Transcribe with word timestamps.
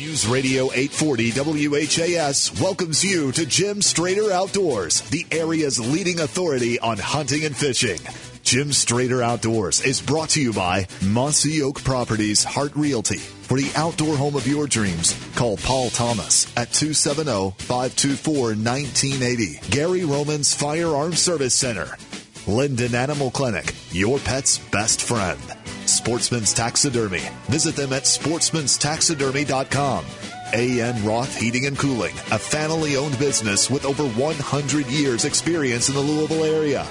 News 0.00 0.28
Radio 0.28 0.66
840 0.66 1.32
WHAS 1.32 2.60
welcomes 2.60 3.02
you 3.02 3.32
to 3.32 3.44
Jim 3.44 3.78
Strader 3.78 4.30
Outdoors, 4.30 5.00
the 5.10 5.26
area's 5.32 5.80
leading 5.80 6.20
authority 6.20 6.78
on 6.78 6.98
hunting 6.98 7.44
and 7.44 7.56
fishing. 7.56 7.98
Jim 8.44 8.68
Strader 8.68 9.24
Outdoors 9.24 9.80
is 9.80 10.00
brought 10.00 10.28
to 10.30 10.40
you 10.40 10.52
by 10.52 10.86
Mossy 11.02 11.62
Oak 11.62 11.82
Properties 11.82 12.44
Hart 12.44 12.76
Realty. 12.76 13.18
For 13.18 13.58
the 13.58 13.72
outdoor 13.74 14.16
home 14.16 14.36
of 14.36 14.46
your 14.46 14.68
dreams, 14.68 15.18
call 15.34 15.56
Paul 15.56 15.90
Thomas 15.90 16.46
at 16.56 16.68
270-524-1980. 16.68 19.68
Gary 19.68 20.04
Roman's 20.04 20.54
Firearm 20.54 21.14
Service 21.14 21.54
Center. 21.54 21.96
Linden 22.46 22.94
Animal 22.94 23.32
Clinic, 23.32 23.74
your 23.90 24.20
pet's 24.20 24.58
best 24.58 25.02
friend. 25.02 25.40
Sportsman's 25.98 26.54
Taxidermy. 26.54 27.22
Visit 27.48 27.74
them 27.74 27.92
at 27.92 28.04
sportsmanstaxidermy.com. 28.04 30.04
AN 30.52 31.04
Roth 31.04 31.36
Heating 31.36 31.66
and 31.66 31.76
Cooling, 31.76 32.14
a 32.30 32.38
family 32.38 32.96
owned 32.96 33.18
business 33.18 33.68
with 33.68 33.84
over 33.84 34.08
100 34.08 34.86
years 34.86 35.24
experience 35.24 35.88
in 35.88 35.96
the 35.96 36.00
Louisville 36.00 36.44
area. 36.44 36.86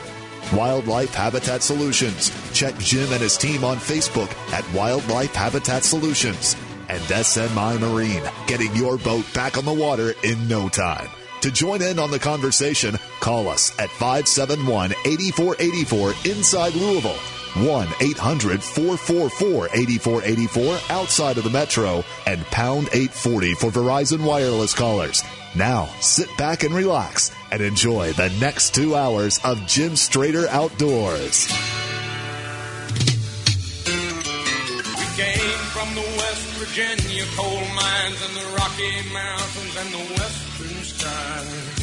Wildlife 0.53 1.13
Habitat 1.13 1.63
Solutions. 1.63 2.31
Check 2.53 2.78
Jim 2.80 3.09
and 3.13 3.22
his 3.22 3.38
team 3.38 3.63
on 3.63 3.78
Facebook 3.78 4.30
at 4.52 4.69
Wildlife 4.73 5.33
Habitat 5.33 5.85
Solutions. 5.85 6.58
And 6.89 7.02
SMI 7.03 7.80
Marine, 7.80 8.23
getting 8.45 8.75
your 8.75 8.97
boat 8.97 9.25
back 9.33 9.58
on 9.58 9.63
the 9.63 9.73
water 9.73 10.13
in 10.23 10.50
no 10.50 10.67
time. 10.67 11.08
To 11.41 11.52
join 11.52 11.81
in 11.81 11.97
on 11.97 12.11
the 12.11 12.19
conversation, 12.19 12.97
call 13.22 13.47
us 13.47 13.72
at 13.80 13.89
571 13.89 14.91
8484 15.05 16.13
inside 16.30 16.75
Louisville. 16.75 17.36
1 17.66 17.88
800 18.00 18.61
444 18.61 19.69
8484 19.73 20.80
outside 20.89 21.38
of 21.38 21.44
the 21.44 21.50
metro 21.50 22.03
and 22.25 22.44
pound 22.45 22.88
840 22.94 23.53
for 23.55 23.72
Verizon 23.72 24.25
Wireless 24.25 24.73
callers. 24.73 25.23
Now, 25.55 25.85
sit 26.02 26.30
back 26.38 26.63
and 26.63 26.73
relax 26.73 27.31
and 27.52 27.61
enjoy 27.61 28.13
the 28.13 28.30
next 28.39 28.75
two 28.75 28.95
hours 28.95 29.39
of 29.44 29.66
Jim 29.66 29.94
Strader 29.94 30.47
Outdoors. 30.47 31.47
We 33.88 35.05
came 35.16 35.58
from 35.73 35.95
the 35.95 36.02
West 36.02 36.45
Virginia 36.59 37.25
coal 37.35 37.59
mines 37.59 38.22
and 38.28 38.35
the 38.35 38.55
Rocky 38.58 39.02
Mountains 39.11 39.78
and 39.78 39.94
the 39.94 40.13
western 40.13 40.83
skies. 40.83 41.77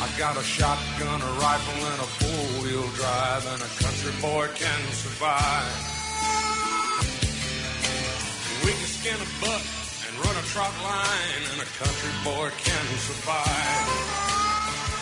I 0.00 0.06
got 0.16 0.36
a 0.36 0.44
shotgun, 0.44 1.20
a 1.20 1.32
rifle, 1.42 1.80
and 1.90 2.00
a 2.00 2.08
four-wheel 2.22 2.86
drive, 2.94 3.44
and 3.52 3.62
a 3.62 3.70
country 3.82 4.14
boy 4.22 4.46
can 4.54 4.80
survive. 4.94 5.74
We 8.64 8.70
can 8.78 8.86
skin 8.86 9.18
a 9.18 9.30
buck 9.42 9.64
and 10.06 10.14
run 10.22 10.36
a 10.38 10.44
trot 10.54 10.74
line, 10.86 11.42
and 11.50 11.62
a 11.62 11.70
country 11.82 12.14
boy 12.22 12.50
can 12.62 12.86
survive. 13.10 13.86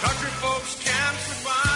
Country 0.00 0.32
folks 0.40 0.80
can 0.82 1.12
survive. 1.28 1.75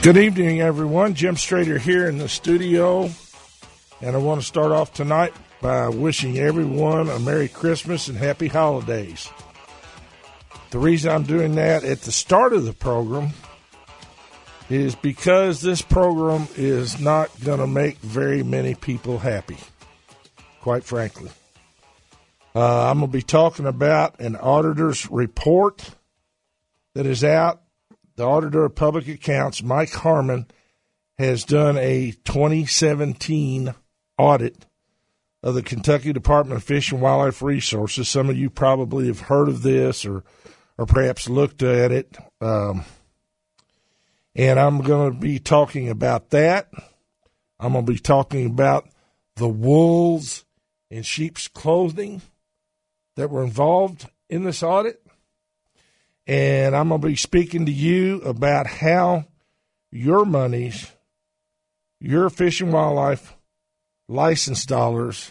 Good 0.00 0.16
evening, 0.16 0.60
everyone. 0.60 1.14
Jim 1.14 1.34
Strader 1.34 1.76
here 1.76 2.08
in 2.08 2.18
the 2.18 2.28
studio. 2.28 3.10
And 4.00 4.14
I 4.14 4.18
want 4.20 4.40
to 4.40 4.46
start 4.46 4.70
off 4.70 4.92
tonight 4.92 5.34
by 5.60 5.88
wishing 5.88 6.38
everyone 6.38 7.10
a 7.10 7.18
Merry 7.18 7.48
Christmas 7.48 8.06
and 8.06 8.16
Happy 8.16 8.46
Holidays. 8.46 9.28
The 10.70 10.78
reason 10.78 11.10
I'm 11.10 11.24
doing 11.24 11.56
that 11.56 11.82
at 11.82 12.02
the 12.02 12.12
start 12.12 12.52
of 12.52 12.64
the 12.64 12.72
program 12.72 13.30
is 14.70 14.94
because 14.94 15.62
this 15.62 15.82
program 15.82 16.46
is 16.54 17.00
not 17.00 17.28
going 17.42 17.58
to 17.58 17.66
make 17.66 17.98
very 17.98 18.44
many 18.44 18.76
people 18.76 19.18
happy, 19.18 19.58
quite 20.60 20.84
frankly. 20.84 21.30
Uh, 22.54 22.88
I'm 22.88 23.00
going 23.00 23.10
to 23.10 23.18
be 23.18 23.22
talking 23.22 23.66
about 23.66 24.20
an 24.20 24.36
auditor's 24.36 25.10
report 25.10 25.90
that 26.94 27.04
is 27.04 27.24
out 27.24 27.62
the 28.18 28.26
Auditor 28.26 28.64
of 28.64 28.74
Public 28.74 29.06
Accounts, 29.06 29.62
Mike 29.62 29.92
Harmon, 29.92 30.46
has 31.18 31.44
done 31.44 31.78
a 31.78 32.10
2017 32.24 33.72
audit 34.18 34.66
of 35.44 35.54
the 35.54 35.62
Kentucky 35.62 36.12
Department 36.12 36.56
of 36.56 36.64
Fish 36.64 36.90
and 36.90 37.00
Wildlife 37.00 37.42
Resources. 37.42 38.08
Some 38.08 38.28
of 38.28 38.36
you 38.36 38.50
probably 38.50 39.06
have 39.06 39.20
heard 39.20 39.48
of 39.48 39.62
this 39.62 40.04
or, 40.04 40.24
or 40.76 40.84
perhaps 40.84 41.28
looked 41.28 41.62
at 41.62 41.92
it. 41.92 42.18
Um, 42.40 42.84
and 44.34 44.58
I'm 44.58 44.80
going 44.80 45.12
to 45.12 45.18
be 45.18 45.38
talking 45.38 45.88
about 45.88 46.30
that. 46.30 46.68
I'm 47.60 47.74
going 47.74 47.86
to 47.86 47.92
be 47.92 48.00
talking 48.00 48.46
about 48.46 48.88
the 49.36 49.48
wolves 49.48 50.44
in 50.90 51.04
sheep's 51.04 51.46
clothing 51.46 52.22
that 53.14 53.30
were 53.30 53.44
involved 53.44 54.10
in 54.28 54.42
this 54.42 54.64
audit 54.64 55.00
and 56.28 56.76
I'm 56.76 56.90
going 56.90 57.00
to 57.00 57.06
be 57.06 57.16
speaking 57.16 57.64
to 57.66 57.72
you 57.72 58.20
about 58.20 58.66
how 58.66 59.24
your 59.90 60.26
monies, 60.26 60.92
your 62.00 62.28
fish 62.28 62.60
and 62.60 62.70
wildlife 62.70 63.34
license 64.08 64.66
dollars 64.66 65.30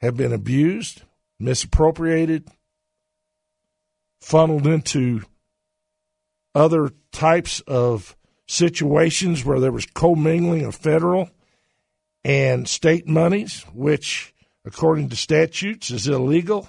have 0.00 0.16
been 0.16 0.32
abused, 0.32 1.02
misappropriated, 1.40 2.46
funneled 4.20 4.68
into 4.68 5.22
other 6.54 6.90
types 7.10 7.58
of 7.66 8.16
situations 8.46 9.44
where 9.44 9.58
there 9.58 9.72
was 9.72 9.86
commingling 9.86 10.64
of 10.64 10.76
federal 10.76 11.28
and 12.24 12.68
state 12.68 13.08
monies, 13.08 13.64
which, 13.74 14.32
according 14.64 15.08
to 15.08 15.16
statutes, 15.16 15.90
is 15.90 16.06
illegal. 16.06 16.68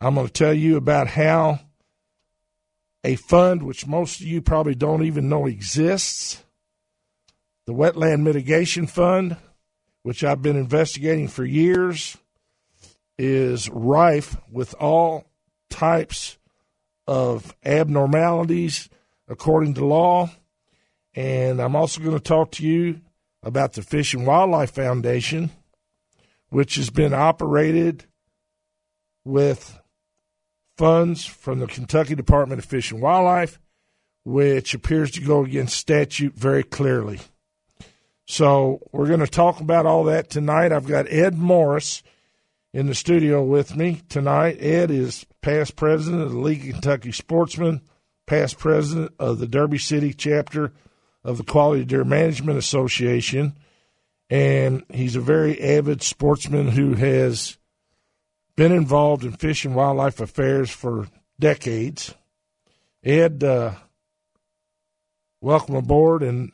I'm 0.00 0.14
going 0.14 0.26
to 0.26 0.32
tell 0.32 0.54
you 0.54 0.78
about 0.78 1.08
how 1.08 1.60
a 3.04 3.16
fund 3.16 3.62
which 3.62 3.86
most 3.86 4.20
of 4.20 4.26
you 4.26 4.40
probably 4.40 4.74
don't 4.74 5.04
even 5.04 5.28
know 5.28 5.46
exists 5.46 6.42
the 7.64 7.72
Wetland 7.72 8.22
Mitigation 8.22 8.86
Fund, 8.86 9.36
which 10.02 10.24
I've 10.24 10.42
been 10.42 10.56
investigating 10.56 11.28
for 11.28 11.44
years, 11.44 12.16
is 13.18 13.68
rife 13.70 14.36
with 14.50 14.74
all 14.80 15.26
types 15.70 16.38
of 17.06 17.54
abnormalities 17.64 18.88
according 19.28 19.74
to 19.74 19.86
law. 19.86 20.30
And 21.14 21.60
I'm 21.60 21.76
also 21.76 22.00
going 22.00 22.16
to 22.16 22.22
talk 22.22 22.52
to 22.52 22.66
you 22.66 23.00
about 23.42 23.74
the 23.74 23.82
Fish 23.82 24.14
and 24.14 24.26
Wildlife 24.26 24.72
Foundation, 24.72 25.50
which 26.48 26.76
has 26.76 26.90
been 26.90 27.14
operated 27.14 28.06
with 29.24 29.78
funds 30.76 31.24
from 31.24 31.58
the 31.58 31.66
Kentucky 31.66 32.14
Department 32.14 32.58
of 32.58 32.64
Fish 32.64 32.90
and 32.90 33.00
Wildlife, 33.00 33.58
which 34.24 34.74
appears 34.74 35.10
to 35.12 35.20
go 35.20 35.44
against 35.44 35.76
statute 35.76 36.34
very 36.34 36.62
clearly. 36.62 37.20
So 38.26 38.80
we're 38.92 39.08
going 39.08 39.20
to 39.20 39.26
talk 39.26 39.60
about 39.60 39.86
all 39.86 40.04
that 40.04 40.30
tonight. 40.30 40.72
I've 40.72 40.86
got 40.86 41.10
Ed 41.10 41.36
Morris 41.36 42.02
in 42.72 42.86
the 42.86 42.94
studio 42.94 43.42
with 43.42 43.76
me 43.76 44.02
tonight. 44.08 44.56
Ed 44.60 44.90
is 44.90 45.26
past 45.42 45.76
president 45.76 46.22
of 46.22 46.32
the 46.32 46.38
League 46.38 46.66
of 46.66 46.74
Kentucky 46.74 47.12
Sportsmen, 47.12 47.82
past 48.26 48.58
president 48.58 49.12
of 49.18 49.38
the 49.38 49.46
Derby 49.46 49.78
City 49.78 50.14
chapter 50.14 50.72
of 51.24 51.38
the 51.38 51.44
Quality 51.44 51.84
Deer 51.84 52.04
Management 52.04 52.58
Association, 52.58 53.54
and 54.30 54.84
he's 54.92 55.16
a 55.16 55.20
very 55.20 55.60
avid 55.60 56.02
sportsman 56.02 56.68
who 56.68 56.94
has 56.94 57.58
been 58.56 58.72
involved 58.72 59.24
in 59.24 59.32
fish 59.32 59.64
and 59.64 59.74
wildlife 59.74 60.20
affairs 60.20 60.70
for 60.70 61.08
decades. 61.38 62.14
Ed, 63.02 63.42
uh, 63.42 63.72
welcome 65.40 65.74
aboard, 65.74 66.22
and 66.22 66.52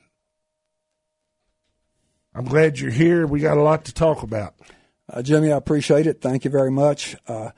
I'm 2.34 2.44
glad 2.44 2.78
you're 2.78 2.90
here. 2.90 3.26
We 3.26 3.40
got 3.40 3.58
a 3.58 3.62
lot 3.62 3.84
to 3.86 3.94
talk 3.94 4.22
about. 4.22 4.54
Uh, 5.10 5.22
Jimmy, 5.22 5.52
I 5.52 5.56
appreciate 5.56 6.06
it. 6.06 6.20
Thank 6.20 6.44
you 6.44 6.50
very 6.50 6.70
much. 6.70 7.16
Uh, 7.26 7.50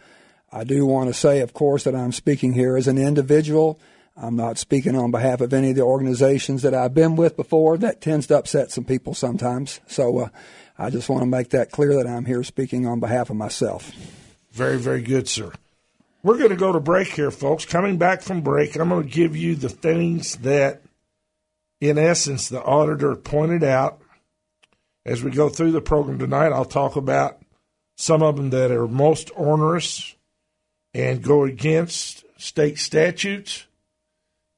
I 0.53 0.65
do 0.65 0.87
want 0.87 1.09
to 1.09 1.15
say, 1.15 1.41
of 1.41 1.53
course, 1.53 1.85
that 1.85 1.95
I'm 1.95 2.13
speaking 2.13 2.53
here 2.53 2.77
as 2.77 2.89
an 2.89 2.99
individual. 2.99 3.79
I'm 4.17 4.37
not 4.37 4.59
speaking 4.59 4.97
on 4.97 5.11
behalf 5.11 5.41
of 5.41 5.53
any 5.53 5.71
of 5.71 5.77
the 5.77 5.83
organizations 5.83 6.63
that 6.63 6.75
I've 6.75 6.95
been 6.95 7.15
with 7.15 7.37
before. 7.37 7.79
That 7.79 8.01
tends 8.01 8.27
to 8.29 8.39
upset 8.39 8.71
some 8.71 8.85
people 8.85 9.15
sometimes. 9.15 9.81
So 9.87 10.19
uh, 10.19 10.29
I 10.79 10.91
just 10.91 11.09
want 11.09 11.23
to 11.23 11.27
make 11.27 11.51
that 11.51 11.71
clear 11.71 11.95
that 11.95 12.07
I'm 12.07 12.25
here 12.25 12.43
speaking 12.43 12.87
on 12.87 13.01
behalf 13.01 13.31
of 13.31 13.37
myself. 13.37 13.93
Very, 14.53 14.79
very 14.79 15.03
good, 15.03 15.29
sir. 15.29 15.53
We're 16.23 16.39
going 16.39 16.51
to 16.51 16.57
go 16.57 16.73
to 16.73 16.81
break 16.81 17.09
here, 17.09 17.31
folks. 17.31 17.65
Coming 17.65 17.97
back 17.97 18.23
from 18.23 18.43
break, 18.43 18.77
I'm 18.77 18.91
going 18.91 19.05
to 19.05 19.09
give 19.09 19.37
you 19.37 19.55
the 19.55 19.69
things 19.69 20.37
that, 20.37 20.83
in 21.81 21.97
essence, 21.99 22.49
the 22.49 22.63
auditor 22.63 23.17
pointed 23.17 23.65
out. 23.65 24.01
As 25.07 25.25
we 25.25 25.31
go 25.31 25.49
through 25.49 25.73
the 25.73 25.81
program 25.81 26.19
tonight, 26.19 26.53
I'll 26.53 26.67
talk 26.67 26.97
about 26.97 27.41
some 27.97 28.23
of 28.23 28.37
them 28.37 28.51
that 28.51 28.71
are 28.71 28.87
most 28.87 29.31
onerous 29.35 30.15
and 30.93 31.23
go 31.23 31.45
against 31.45 32.25
state 32.37 32.79
statutes 32.79 33.67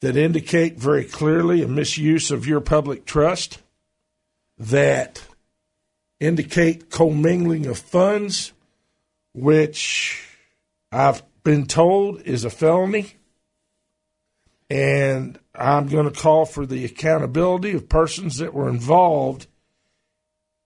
that 0.00 0.16
indicate 0.16 0.78
very 0.78 1.04
clearly 1.04 1.62
a 1.62 1.68
misuse 1.68 2.32
of 2.32 2.46
your 2.46 2.60
public 2.60 3.04
trust, 3.04 3.62
that 4.58 5.22
indicate 6.18 6.90
commingling 6.90 7.66
of 7.66 7.78
funds, 7.78 8.52
which 9.34 10.26
I've 10.90 11.22
been 11.44 11.66
told 11.66 12.22
is 12.22 12.44
a 12.44 12.50
felony. 12.50 13.14
And 14.70 15.38
I'm 15.54 15.88
going 15.88 16.10
to 16.10 16.18
call 16.18 16.46
for 16.46 16.64
the 16.64 16.84
accountability 16.84 17.72
of 17.72 17.88
persons 17.88 18.38
that 18.38 18.54
were 18.54 18.68
involved 18.68 19.46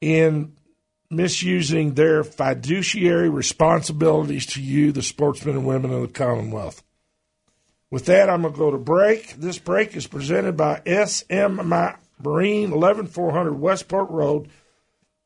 in 0.01 0.53
misusing 1.11 1.95
their 1.95 2.25
fiduciary 2.25 3.29
responsibilities 3.29 4.47
to 4.47 4.63
you, 4.63 4.93
the 4.93 5.03
sportsmen 5.03 5.57
and 5.57 5.67
women 5.67 5.93
of 5.93 6.03
the 6.03 6.09
Commonwealth. 6.09 6.83
With 7.91 8.07
that, 8.07 8.29
I'm 8.29 8.43
going 8.43 8.55
to 8.55 8.59
go 8.59 8.71
to 8.71 8.79
break. 8.79 9.35
This 9.37 9.59
break 9.59 9.97
is 9.97 10.07
presented 10.07 10.57
by 10.57 10.83
SMI 10.85 11.97
Marine, 12.23 12.73
11400 12.73 13.55
Westport 13.55 14.11
Road, 14.11 14.49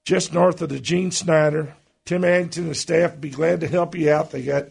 just 0.05 0.33
north 0.33 0.61
of 0.61 0.69
the 0.69 0.81
Gene 0.81 1.11
Snyder. 1.11 1.77
Tim 2.05 2.25
Addington 2.25 2.67
and 2.67 2.76
staff 2.76 3.12
will 3.12 3.20
be 3.20 3.31
glad 3.31 3.61
to 3.61 3.69
help 3.69 3.94
you 3.94 4.11
out. 4.11 4.31
They 4.31 4.43
got 4.43 4.69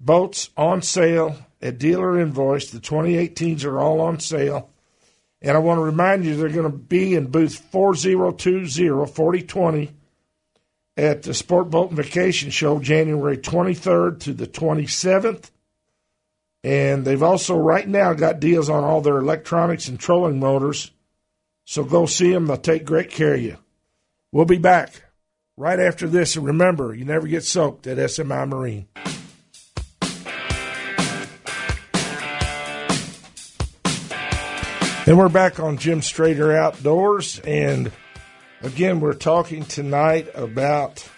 boats 0.00 0.50
on 0.56 0.82
sale 0.82 1.36
at 1.60 1.78
dealer 1.78 2.20
invoice. 2.20 2.70
The 2.70 2.80
2018s 2.80 3.64
are 3.64 3.78
all 3.78 4.00
on 4.00 4.20
sale. 4.20 4.70
And 5.40 5.56
I 5.56 5.60
want 5.60 5.78
to 5.78 5.84
remind 5.84 6.24
you 6.24 6.36
they're 6.36 6.48
going 6.48 6.70
to 6.70 6.76
be 6.76 7.14
in 7.14 7.30
booth 7.30 7.56
4020 7.70 9.06
4020 9.06 9.92
at 10.96 11.22
the 11.22 11.32
Sport 11.32 11.70
Boat 11.70 11.90
and 11.90 11.96
Vacation 11.96 12.50
Show 12.50 12.80
January 12.80 13.38
23rd 13.38 14.20
to 14.20 14.32
the 14.32 14.48
27th. 14.48 15.50
And 16.64 17.04
they've 17.04 17.22
also 17.22 17.56
right 17.56 17.86
now 17.86 18.14
got 18.14 18.40
deals 18.40 18.68
on 18.68 18.82
all 18.82 19.00
their 19.00 19.18
electronics 19.18 19.86
and 19.86 19.98
trolling 19.98 20.40
motors. 20.40 20.90
So 21.64 21.84
go 21.84 22.06
see 22.06 22.32
them. 22.32 22.46
They'll 22.46 22.56
take 22.56 22.84
great 22.84 23.10
care 23.10 23.34
of 23.34 23.40
you. 23.40 23.58
We'll 24.32 24.44
be 24.44 24.58
back 24.58 25.02
right 25.58 25.80
after 25.80 26.06
this. 26.06 26.36
And 26.36 26.46
remember, 26.46 26.94
you 26.94 27.04
never 27.04 27.26
get 27.26 27.44
soaked 27.44 27.86
at 27.86 27.98
SMI 27.98 28.48
Marine. 28.48 28.86
And 35.06 35.18
we're 35.18 35.28
back 35.28 35.58
on 35.58 35.78
Jim 35.78 36.00
Strader 36.00 36.54
Outdoors. 36.54 37.40
And 37.40 37.90
again, 38.62 39.00
we're 39.00 39.14
talking 39.14 39.64
tonight 39.64 40.28
about 40.34 41.08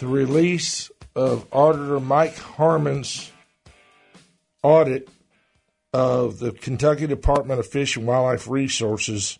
the 0.00 0.06
release 0.06 0.90
of 1.14 1.46
Auditor 1.52 2.00
Mike 2.00 2.36
Harmon's 2.36 3.30
audit 4.62 5.08
of 5.92 6.40
the 6.40 6.52
Kentucky 6.52 7.06
Department 7.06 7.60
of 7.60 7.66
Fish 7.66 7.96
and 7.96 8.06
Wildlife 8.06 8.48
Resources. 8.48 9.38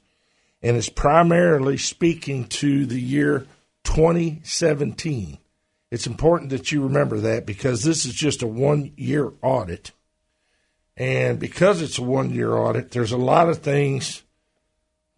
And 0.63 0.77
it's 0.77 0.89
primarily 0.89 1.77
speaking 1.77 2.47
to 2.47 2.87
the 2.87 3.01
year 3.01 3.47
2017. 3.95 5.39
It's 5.91 6.07
important 6.07 6.51
that 6.51 6.71
you 6.71 6.83
remember 6.85 7.19
that 7.21 7.45
because 7.45 7.83
this 7.83 8.07
is 8.07 8.15
just 8.15 8.43
a 8.43 8.47
one 8.47 8.93
year 8.97 9.33
audit. 9.43 9.91
And 10.97 11.41
because 11.41 11.83
it's 11.83 11.99
a 11.99 12.03
one 12.03 12.31
year 12.31 12.57
audit, 12.57 12.93
there's 12.93 13.11
a 13.11 13.19
lot 13.19 13.49
of 13.49 13.59
things 13.59 14.23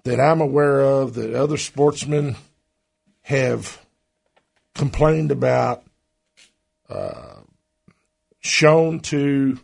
that 0.05 0.19
I'm 0.19 0.41
aware 0.41 0.81
of 0.81 1.15
that 1.15 1.35
other 1.35 1.59
sportsmen 1.59 2.37
have 3.23 3.85
complained 4.75 5.31
about, 5.31 5.85
uh, 6.89 7.41
shown 8.41 9.01
to 9.01 9.61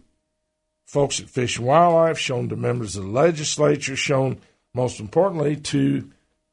folks 0.84 1.18
at 1.18 1.30
Fish 1.30 1.56
and 1.56 1.66
Wildlife, 1.66 2.18
shown 2.18 2.50
to 2.50 2.56
members 2.56 2.94
of 2.94 3.04
the 3.04 3.10
legislature, 3.10 3.96
shown 3.96 4.38
most 4.74 5.00
importantly 5.00 5.56
to 5.56 6.10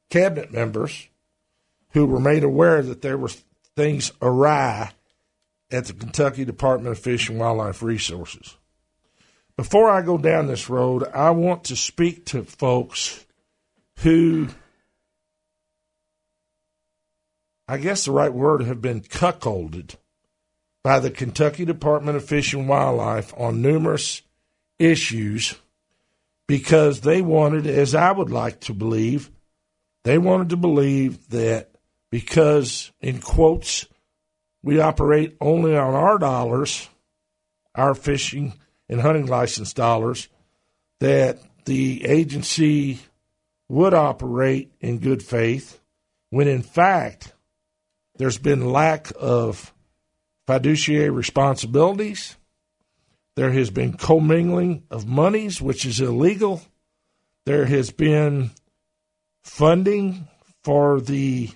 cabinet 0.10 0.54
members 0.54 1.10
who 1.96 2.06
were 2.06 2.20
made 2.20 2.44
aware 2.44 2.82
that 2.82 3.02
there 3.02 3.18
were 3.18 3.32
things 3.78 4.12
awry 4.22 4.92
at 5.72 5.86
the 5.86 5.94
Kentucky 5.94 6.44
Department 6.44 6.92
of 6.92 7.02
Fish 7.02 7.30
and 7.30 7.40
Wildlife 7.40 7.82
Resources. 7.82 8.58
Before 9.56 9.90
I 9.90 10.02
go 10.02 10.18
down 10.18 10.48
this 10.48 10.70
road, 10.70 11.08
I 11.14 11.30
want 11.30 11.64
to 11.64 11.78
speak 11.78 12.26
to 12.26 12.44
folks 12.44 13.26
who, 14.00 14.50
I 17.66 17.78
guess 17.78 18.04
the 18.04 18.12
right 18.12 18.34
word, 18.34 18.64
have 18.64 18.82
been 18.82 19.00
cuckolded 19.00 19.96
by 20.84 21.00
the 21.00 21.10
Kentucky 21.10 21.64
Department 21.64 22.18
of 22.18 22.26
Fish 22.26 22.54
and 22.54 22.68
Wildlife 22.68 23.34
on 23.38 23.62
numerous 23.62 24.22
issues 24.80 25.56
because 26.46 27.00
they 27.00 27.22
wanted, 27.22 27.66
as 27.66 27.96
I 27.96 28.12
would 28.12 28.32
like 28.32 28.60
to 28.62 28.74
believe, 28.74 29.32
they 30.04 30.18
wanted 30.18 30.50
to 30.50 30.58
believe 30.58 31.30
that 31.30 31.72
because, 32.16 32.94
in 33.02 33.20
quotes, 33.20 33.88
we 34.64 34.80
operate 34.80 35.36
only 35.42 35.76
on 35.76 35.94
our 35.94 36.18
dollars, 36.18 36.88
our 37.76 37.94
fishing 37.94 38.54
and 38.88 39.02
hunting 39.02 39.26
license 39.26 39.74
dollars 39.74 40.30
that 41.02 41.40
the 41.66 42.06
agency 42.06 43.00
would 43.68 43.94
operate 43.94 44.72
in 44.80 45.00
good 45.00 45.22
faith 45.22 45.82
when 46.30 46.48
in 46.48 46.62
fact 46.62 47.34
there's 48.16 48.38
been 48.38 48.72
lack 48.72 49.12
of 49.20 49.74
fiduciary 50.48 51.10
responsibilities. 51.10 52.38
There 53.36 53.52
has 53.52 53.70
been 53.70 53.92
commingling 53.92 54.84
of 54.90 55.06
monies, 55.06 55.62
which 55.62 55.86
is 55.86 56.00
illegal. 56.00 56.62
There 57.46 57.66
has 57.66 57.92
been 57.92 58.52
funding 59.44 60.30
for 60.64 61.02
the 61.02 61.50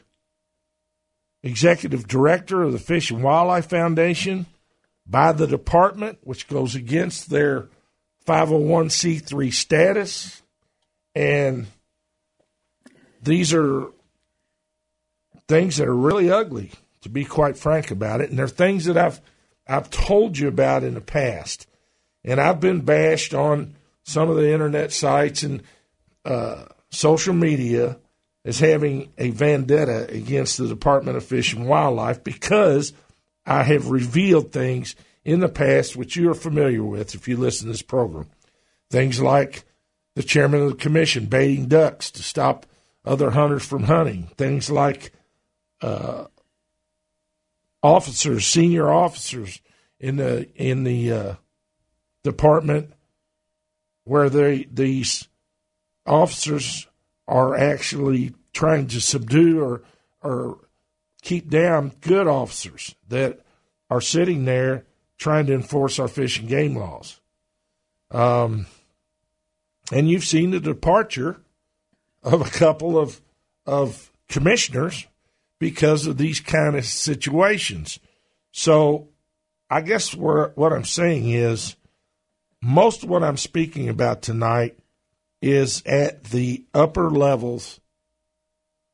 executive 1.43 2.07
director 2.07 2.63
of 2.63 2.71
the 2.71 2.79
Fish 2.79 3.11
and 3.11 3.23
Wildlife 3.23 3.69
Foundation 3.69 4.45
by 5.05 5.31
the 5.31 5.47
department, 5.47 6.19
which 6.23 6.47
goes 6.47 6.75
against 6.75 7.29
their 7.29 7.69
501c3 8.27 9.53
status. 9.53 10.41
And 11.15 11.67
these 13.21 13.53
are 13.53 13.87
things 15.47 15.77
that 15.77 15.87
are 15.87 15.95
really 15.95 16.29
ugly, 16.29 16.71
to 17.01 17.09
be 17.09 17.25
quite 17.25 17.57
frank 17.57 17.91
about 17.91 18.21
it. 18.21 18.29
And 18.29 18.37
they're 18.37 18.47
things 18.47 18.85
that 18.85 18.97
I've 18.97 19.21
I've 19.67 19.89
told 19.91 20.37
you 20.37 20.47
about 20.47 20.83
in 20.83 20.95
the 20.95 21.01
past. 21.01 21.67
And 22.23 22.39
I've 22.39 22.59
been 22.59 22.81
bashed 22.81 23.35
on 23.35 23.75
some 24.03 24.29
of 24.29 24.35
the 24.35 24.51
internet 24.51 24.91
sites 24.91 25.43
and 25.43 25.61
uh, 26.25 26.65
social 26.89 27.35
media 27.35 27.97
as 28.49 28.59
having 28.59 29.13
a 29.17 29.29
vendetta 29.29 30.09
against 30.09 30.57
the 30.57 30.67
Department 30.67 31.15
of 31.15 31.23
Fish 31.23 31.53
and 31.53 31.67
Wildlife 31.67 32.23
because– 32.23 32.91
I 33.49 33.63
have 33.63 33.89
revealed 33.89 34.51
things 34.51 34.95
in 35.25 35.39
the 35.39 35.49
past 35.49 35.95
which 35.95 36.15
you 36.15 36.29
are 36.29 36.35
familiar 36.35 36.83
with 36.83 37.15
if 37.15 37.27
you 37.27 37.35
listen 37.35 37.65
to 37.65 37.71
this 37.71 37.81
program. 37.81 38.29
Things 38.91 39.19
like 39.19 39.63
the 40.15 40.21
chairman 40.21 40.61
of 40.61 40.69
the 40.69 40.75
commission 40.75 41.25
baiting 41.25 41.67
ducks 41.67 42.11
to 42.11 42.21
stop 42.21 42.67
other 43.03 43.31
hunters 43.31 43.65
from 43.65 43.83
hunting. 43.83 44.29
Things 44.37 44.69
like 44.69 45.13
uh, 45.81 46.25
officers, 47.81 48.45
senior 48.45 48.91
officers 48.91 49.61
in 49.99 50.17
the 50.17 50.47
in 50.55 50.83
the 50.83 51.11
uh, 51.11 51.33
department, 52.23 52.93
where 54.03 54.29
they 54.29 54.67
these 54.71 55.27
officers 56.05 56.87
are 57.27 57.55
actually 57.55 58.35
trying 58.53 58.87
to 58.87 59.01
subdue 59.01 59.61
or 59.61 59.83
or 60.21 60.57
keep 61.21 61.49
down 61.49 61.93
good 62.01 62.27
officers 62.27 62.95
that 63.07 63.39
are 63.89 64.01
sitting 64.01 64.45
there 64.45 64.85
trying 65.17 65.45
to 65.45 65.53
enforce 65.53 65.99
our 65.99 66.07
fish 66.07 66.39
and 66.39 66.47
game 66.47 66.75
laws. 66.75 67.19
Um, 68.11 68.67
and 69.91 70.09
you've 70.09 70.23
seen 70.23 70.51
the 70.51 70.59
departure 70.59 71.41
of 72.23 72.41
a 72.41 72.49
couple 72.49 72.97
of 72.97 73.21
of 73.65 74.11
commissioners 74.27 75.07
because 75.59 76.07
of 76.07 76.17
these 76.17 76.39
kind 76.39 76.75
of 76.75 76.85
situations. 76.85 77.99
So 78.51 79.09
I 79.69 79.81
guess 79.81 80.15
what, 80.15 80.57
what 80.57 80.73
I'm 80.73 80.85
saying 80.85 81.29
is 81.29 81.75
most 82.61 83.03
of 83.03 83.09
what 83.09 83.23
I'm 83.23 83.37
speaking 83.37 83.89
about 83.89 84.21
tonight 84.21 84.77
is 85.41 85.83
at 85.85 86.25
the 86.25 86.63
upper 86.73 87.09
levels 87.09 87.79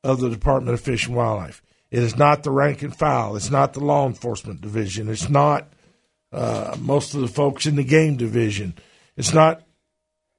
of 0.06 0.20
the 0.20 0.30
Department 0.30 0.76
of 0.76 0.82
Fish 0.82 1.08
and 1.08 1.16
Wildlife. 1.16 1.64
It 1.90 2.04
is 2.04 2.16
not 2.16 2.44
the 2.44 2.52
rank 2.52 2.84
and 2.84 2.96
file. 2.96 3.36
It's 3.36 3.50
not 3.50 3.74
the 3.74 3.80
law 3.80 4.06
enforcement 4.06 4.62
division. 4.62 5.10
It's 5.10 5.30
not 5.30 5.74
uh, 6.32 6.78
most 6.80 7.16
of 7.16 7.22
the 7.22 7.28
folks 7.28 7.66
in 7.66 7.76
the 7.76 7.84
game 7.84 8.16
division. 8.16 8.76
It's 9.18 9.34
not 9.34 9.64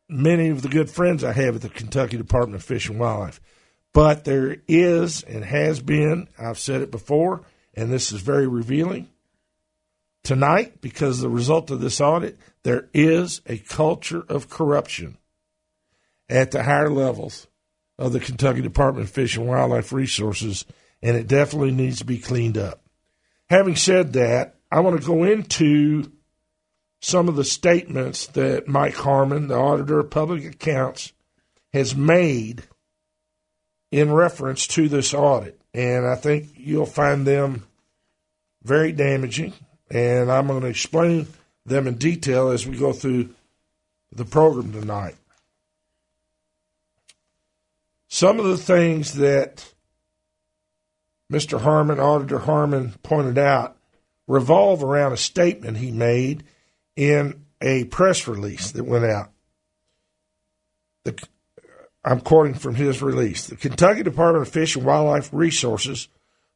many 0.09 0.49
of 0.49 0.63
the 0.63 0.69
good 0.69 0.89
friends 0.89 1.25
I 1.25 1.33
have 1.33 1.57
at 1.57 1.63
the 1.63 1.69
Kentucky 1.69 2.17
Department 2.17 2.55
of 2.55 2.63
Fish 2.63 2.89
and 2.89 3.01
Wildlife. 3.01 3.41
But 3.93 4.25
there 4.25 4.59
is 4.69 5.23
and 5.23 5.45
has 5.45 5.81
been, 5.81 6.29
I've 6.39 6.59
said 6.59 6.81
it 6.81 6.91
before, 6.93 7.43
and 7.75 7.91
this 7.91 8.13
is 8.13 8.21
very 8.21 8.47
revealing. 8.47 9.09
Tonight, 10.23 10.81
because 10.81 11.21
the 11.21 11.29
result 11.29 11.71
of 11.71 11.81
this 11.81 12.01
audit, 12.01 12.39
there 12.63 12.89
is 12.95 13.41
a 13.47 13.59
culture 13.59 14.25
of 14.29 14.49
corruption 14.49 15.19
at 16.29 16.53
the 16.53 16.63
higher 16.63 16.91
levels 16.91 17.49
of 17.99 18.13
the 18.13 18.21
Kentucky 18.21 18.61
Department 18.61 19.07
of 19.07 19.15
Fish 19.15 19.37
and 19.37 19.47
Wildlife 19.47 19.93
Resources, 19.93 20.65
and 21.03 21.17
it 21.17 21.27
definitely 21.27 21.73
needs 21.73 21.99
to 21.99 22.05
be 22.05 22.19
cleaned 22.19 22.59
up. 22.59 22.81
Having 23.49 23.77
said 23.77 24.13
that, 24.15 24.57
I 24.71 24.81
want 24.81 25.01
to 25.01 25.07
go 25.07 25.25
into 25.25 26.11
some 27.01 27.29
of 27.29 27.37
the 27.37 27.45
statements 27.45 28.27
that 28.29 28.69
Mike 28.69 28.95
Harmon, 28.95 29.49
the 29.49 29.57
Auditor 29.57 30.01
of 30.01 30.11
Public 30.11 30.45
Accounts, 30.45 31.13
has 31.73 31.95
made 31.95 32.65
in 33.91 34.13
reference 34.13 34.67
to 34.67 34.89
this 34.89 35.15
audit. 35.15 35.61
And 35.73 36.07
I 36.07 36.17
think 36.17 36.49
you'll 36.57 36.87
find 36.87 37.27
them 37.27 37.67
very 38.63 38.93
damaging. 38.93 39.53
And 39.91 40.33
I'm 40.33 40.49
going 40.49 40.63
to 40.63 40.69
explain 40.69 41.29
them 41.65 41.87
in 41.87 41.95
detail 41.95 42.49
as 42.49 42.67
we 42.67 42.77
go 42.77 42.93
through 42.93 43.31
the 44.13 44.25
program 44.25 44.73
tonight. 44.73 45.17
Some 48.17 48.41
of 48.41 48.47
the 48.47 48.57
things 48.57 49.13
that 49.17 49.75
Mr. 51.31 51.61
Harmon, 51.61 52.01
Auditor 52.01 52.39
Harmon, 52.39 52.95
pointed 53.03 53.37
out 53.37 53.77
revolve 54.27 54.83
around 54.83 55.13
a 55.13 55.19
statement 55.19 55.77
he 55.77 55.91
made 55.91 56.43
in 56.97 57.45
a 57.61 57.85
press 57.85 58.27
release 58.27 58.71
that 58.71 58.85
went 58.85 59.05
out. 59.05 59.33
The, 61.05 61.23
I'm 62.07 62.21
quoting 62.23 62.55
from 62.55 62.77
his 62.77 63.03
release. 63.03 63.49
The 63.49 63.57
Kentucky 63.57 64.03
Department 64.03 64.47
of 64.47 64.51
Fish 64.51 64.77
and 64.77 64.87
Wildlife 64.87 65.29
Resources 65.31 66.09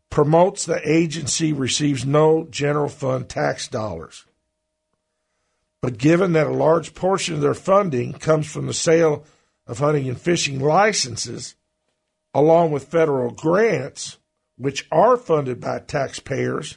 promotes 0.09 0.65
the 0.65 0.81
agency 0.91 1.53
receives 1.53 2.07
no 2.07 2.47
general 2.51 2.89
fund 2.89 3.29
tax 3.29 3.69
dollars. 3.69 4.25
But 5.83 5.99
given 5.99 6.33
that 6.33 6.47
a 6.47 6.55
large 6.55 6.95
portion 6.95 7.35
of 7.35 7.43
their 7.43 7.53
funding 7.53 8.15
comes 8.15 8.51
from 8.51 8.67
the 8.67 8.73
sale 8.73 9.27
of 9.71 9.79
hunting 9.79 10.09
and 10.09 10.21
fishing 10.21 10.59
licenses, 10.59 11.55
along 12.35 12.73
with 12.73 12.89
federal 12.89 13.31
grants, 13.31 14.19
which 14.59 14.89
are 14.91 15.17
funded 15.17 15.61
by 15.61 15.79
taxpayers, 15.79 16.77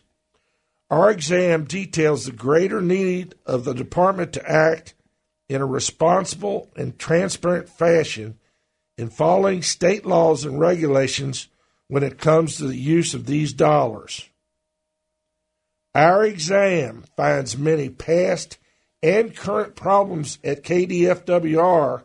our 0.92 1.10
exam 1.10 1.64
details 1.64 2.26
the 2.26 2.32
greater 2.32 2.82
need 2.82 3.34
of 3.48 3.66
the 3.66 3.74
department 3.74 4.32
to 4.32 4.48
act 4.50 4.94
in 5.50 5.60
a 5.60 5.66
responsible 5.66 6.72
and 6.76 7.00
transparent 7.00 7.68
fashion 7.68 8.38
in 8.96 9.10
following 9.10 9.64
state 9.64 10.06
laws 10.06 10.46
and 10.46 10.60
regulations 10.60 11.48
when 11.88 12.04
it 12.04 12.20
comes 12.20 12.58
to 12.58 12.68
the 12.68 12.78
use 12.78 13.16
of 13.16 13.26
these 13.26 13.54
dollars. 13.54 14.30
Our 15.96 16.26
exam 16.26 17.06
finds 17.18 17.58
many 17.58 17.90
past 17.90 18.60
and 19.02 19.36
current 19.36 19.76
problems 19.76 20.38
at 20.44 20.64
KDFWR 20.64 22.04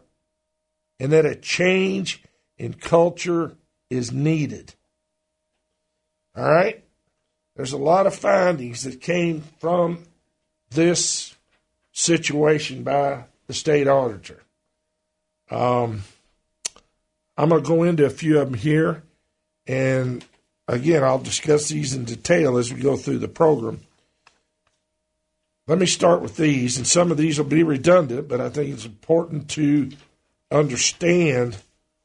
and 0.99 1.12
that 1.12 1.26
a 1.26 1.35
change 1.35 2.23
in 2.57 2.75
culture 2.75 3.57
is 3.90 4.12
needed. 4.12 4.75
All 6.37 6.50
right? 6.50 6.85
There's 7.57 7.73
a 7.73 7.78
lot 7.78 8.07
of 8.07 8.14
findings 8.14 8.85
that 8.85 9.00
came 9.00 9.43
from 9.59 10.05
this 10.71 11.35
situation 11.93 12.85
by 12.85 13.25
the 13.47 13.55
state 13.55 13.88
auditor. 13.88 14.43
Um, 15.50 16.02
I'm 17.37 17.49
going 17.49 17.62
to 17.62 17.69
go 17.69 17.83
into 17.83 18.05
a 18.05 18.11
few 18.11 18.38
of 18.38 18.50
them 18.50 18.59
here. 18.59 19.02
And 19.67 20.25
again, 20.67 21.02
I'll 21.02 21.19
discuss 21.19 21.69
these 21.69 21.95
in 21.95 22.05
detail 22.05 22.59
as 22.59 22.73
we 22.73 22.81
go 22.81 22.97
through 22.97 23.19
the 23.19 23.28
program. 23.28 23.81
Let 25.67 25.78
me 25.78 25.87
start 25.87 26.23
with 26.23 26.37
these, 26.37 26.78
and 26.78 26.87
some 26.87 27.11
of 27.11 27.19
these 27.19 27.37
will 27.37 27.45
be 27.45 27.62
redundant, 27.62 28.26
but 28.26 28.40
I 28.40 28.49
think 28.49 28.73
it's 28.73 28.87
important 28.87 29.50
to 29.50 29.90
understand 30.50 31.57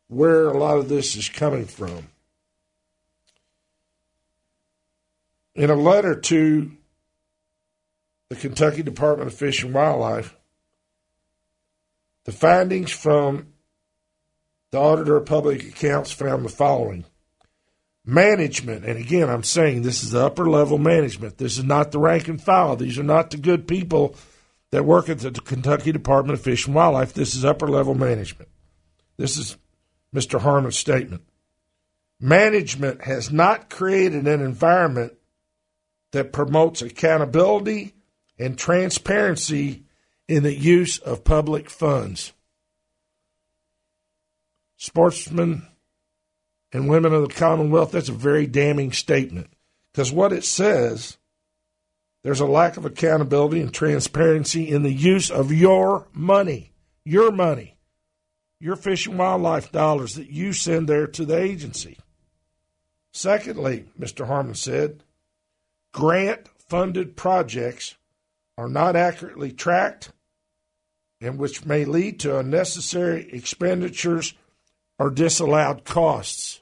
where 0.08 0.48
a 0.48 0.58
lot 0.58 0.78
of 0.78 0.90
this 0.90 1.16
is 1.16 1.30
coming 1.30 1.66
from. 1.66 2.08
In 5.56 5.70
a 5.70 5.76
letter 5.76 6.20
to 6.20 6.72
the 8.30 8.36
Kentucky 8.36 8.84
Department 8.84 9.32
of 9.32 9.38
Fish 9.38 9.64
and 9.64 9.74
Wildlife, 9.74 10.36
the 12.26 12.32
findings 12.32 12.92
from 12.92 13.48
the 14.72 14.80
Auditor 14.80 15.18
of 15.18 15.26
Public 15.26 15.64
Accounts 15.64 16.12
found 16.12 16.44
the 16.44 16.50
following 16.50 17.06
management, 18.06 18.86
and 18.86 18.98
again, 18.98 19.30
I'm 19.30 19.44
saying 19.44 19.82
this 19.82 20.04
is 20.04 20.12
the 20.12 20.26
upper 20.26 20.50
level 20.50 20.78
management. 20.78 21.38
This 21.38 21.58
is 21.58 21.64
not 21.64 21.92
the 21.92 22.00
rank 22.00 22.28
and 22.28 22.42
file. 22.42 22.76
These 22.76 22.98
are 22.98 23.04
not 23.04 23.32
the 23.32 23.38
good 23.38 23.68
people 23.68 24.16
that 24.74 24.86
work 24.86 25.08
at 25.08 25.20
the 25.20 25.30
Kentucky 25.30 25.92
Department 25.92 26.34
of 26.34 26.44
Fish 26.44 26.66
and 26.66 26.74
Wildlife. 26.74 27.14
This 27.14 27.36
is 27.36 27.46
upper 27.46 27.68
level 27.68 27.94
management. 27.94 28.50
This 29.18 29.38
is 29.38 29.56
Mr. 30.16 30.42
Harmon's 30.42 30.76
statement. 30.76 31.22
Management 32.20 33.04
has 33.04 33.32
not 33.32 33.70
created 33.70 34.26
an 34.26 34.42
environment 34.42 35.14
that 36.12 36.34
promotes 36.34 36.82
accountability 36.82 37.94
and 38.40 38.58
transparency 38.58 39.84
in 40.28 40.42
the 40.42 40.56
use 40.56 40.98
of 40.98 41.24
public 41.24 41.70
funds 41.70 42.34
sportsmen 44.78 45.68
and 46.74 46.90
women 46.90 47.14
of 47.14 47.22
the 47.22 47.34
Commonwealth, 47.34 47.92
that's 47.92 48.10
a 48.10 48.14
very 48.14 48.48
damning 48.48 48.92
statement. 48.92 49.54
Because 49.92 50.12
what 50.12 50.34
it 50.34 50.44
says, 50.44 51.18
there's 52.24 52.40
a 52.40 52.46
lack 52.46 52.78
of 52.78 52.86
accountability 52.86 53.60
and 53.60 53.74
transparency 53.74 54.70
in 54.70 54.84
the 54.84 54.94
use 54.94 55.30
of 55.30 55.52
your 55.52 56.08
money, 56.14 56.72
your 57.04 57.32
money, 57.32 57.78
your 58.60 58.78
fish 58.78 59.08
and 59.08 59.20
wildlife 59.20 59.72
dollars 59.72 60.16
that 60.16 60.30
you 60.30 60.54
send 60.54 60.88
there 60.88 61.08
to 61.08 61.26
the 61.26 61.38
agency. 61.38 61.98
Secondly, 63.12 63.86
Mr. 64.00 64.26
Harmon 64.26 64.56
said, 64.56 65.04
grant 65.94 66.48
funded 66.58 67.16
projects 67.16 67.96
are 68.58 68.70
not 68.70 68.96
accurately 68.96 69.52
tracked 69.52 70.12
and 71.20 71.38
which 71.38 71.66
may 71.66 71.86
lead 71.86 72.20
to 72.20 72.38
unnecessary 72.38 73.30
expenditures 73.32 74.34
or 74.98 75.10
disallowed 75.10 75.84
costs. 75.84 76.62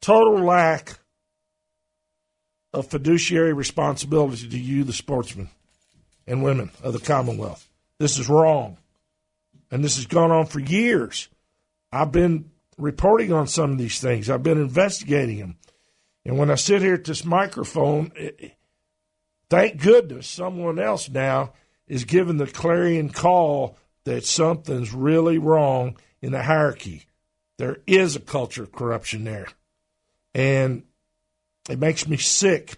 Total 0.00 0.44
lack 0.44 0.98
of 2.74 2.88
fiduciary 2.88 3.52
responsibility 3.52 4.48
to 4.48 4.58
you, 4.58 4.84
the 4.84 4.92
sportsmen 4.92 5.48
and 6.26 6.42
women 6.42 6.70
of 6.82 6.92
the 6.92 6.98
Commonwealth. 6.98 7.68
This 7.98 8.18
is 8.18 8.28
wrong. 8.28 8.76
And 9.70 9.82
this 9.82 9.96
has 9.96 10.06
gone 10.06 10.30
on 10.30 10.46
for 10.46 10.60
years. 10.60 11.28
I've 11.92 12.12
been 12.12 12.50
reporting 12.76 13.32
on 13.32 13.46
some 13.46 13.72
of 13.72 13.78
these 13.78 14.00
things, 14.00 14.28
I've 14.28 14.42
been 14.42 14.60
investigating 14.60 15.38
them. 15.38 15.56
And 16.24 16.38
when 16.38 16.50
I 16.50 16.54
sit 16.56 16.82
here 16.82 16.94
at 16.94 17.04
this 17.04 17.24
microphone, 17.24 18.12
it, 18.16 18.56
thank 19.50 19.80
goodness 19.80 20.26
someone 20.26 20.78
else 20.78 21.08
now 21.08 21.52
is 21.86 22.04
giving 22.04 22.38
the 22.38 22.46
clarion 22.46 23.10
call 23.10 23.76
that 24.04 24.24
something's 24.24 24.92
really 24.92 25.38
wrong 25.38 25.96
in 26.20 26.32
the 26.32 26.42
hierarchy. 26.42 27.04
There 27.58 27.78
is 27.86 28.16
a 28.16 28.20
culture 28.20 28.64
of 28.64 28.72
corruption 28.72 29.24
there. 29.24 29.48
And 30.34 30.82
it 31.68 31.78
makes 31.78 32.06
me 32.06 32.16
sick 32.16 32.76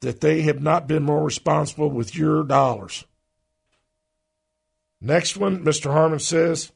that 0.00 0.20
they 0.20 0.42
have 0.42 0.60
not 0.60 0.88
been 0.88 1.02
more 1.02 1.22
responsible 1.22 1.88
with 1.88 2.16
your 2.16 2.42
dollars. 2.42 3.04
Next 5.00 5.36
one, 5.36 5.64
Mr. 5.64 5.92
Harmon 5.92 6.18
says, 6.18 6.72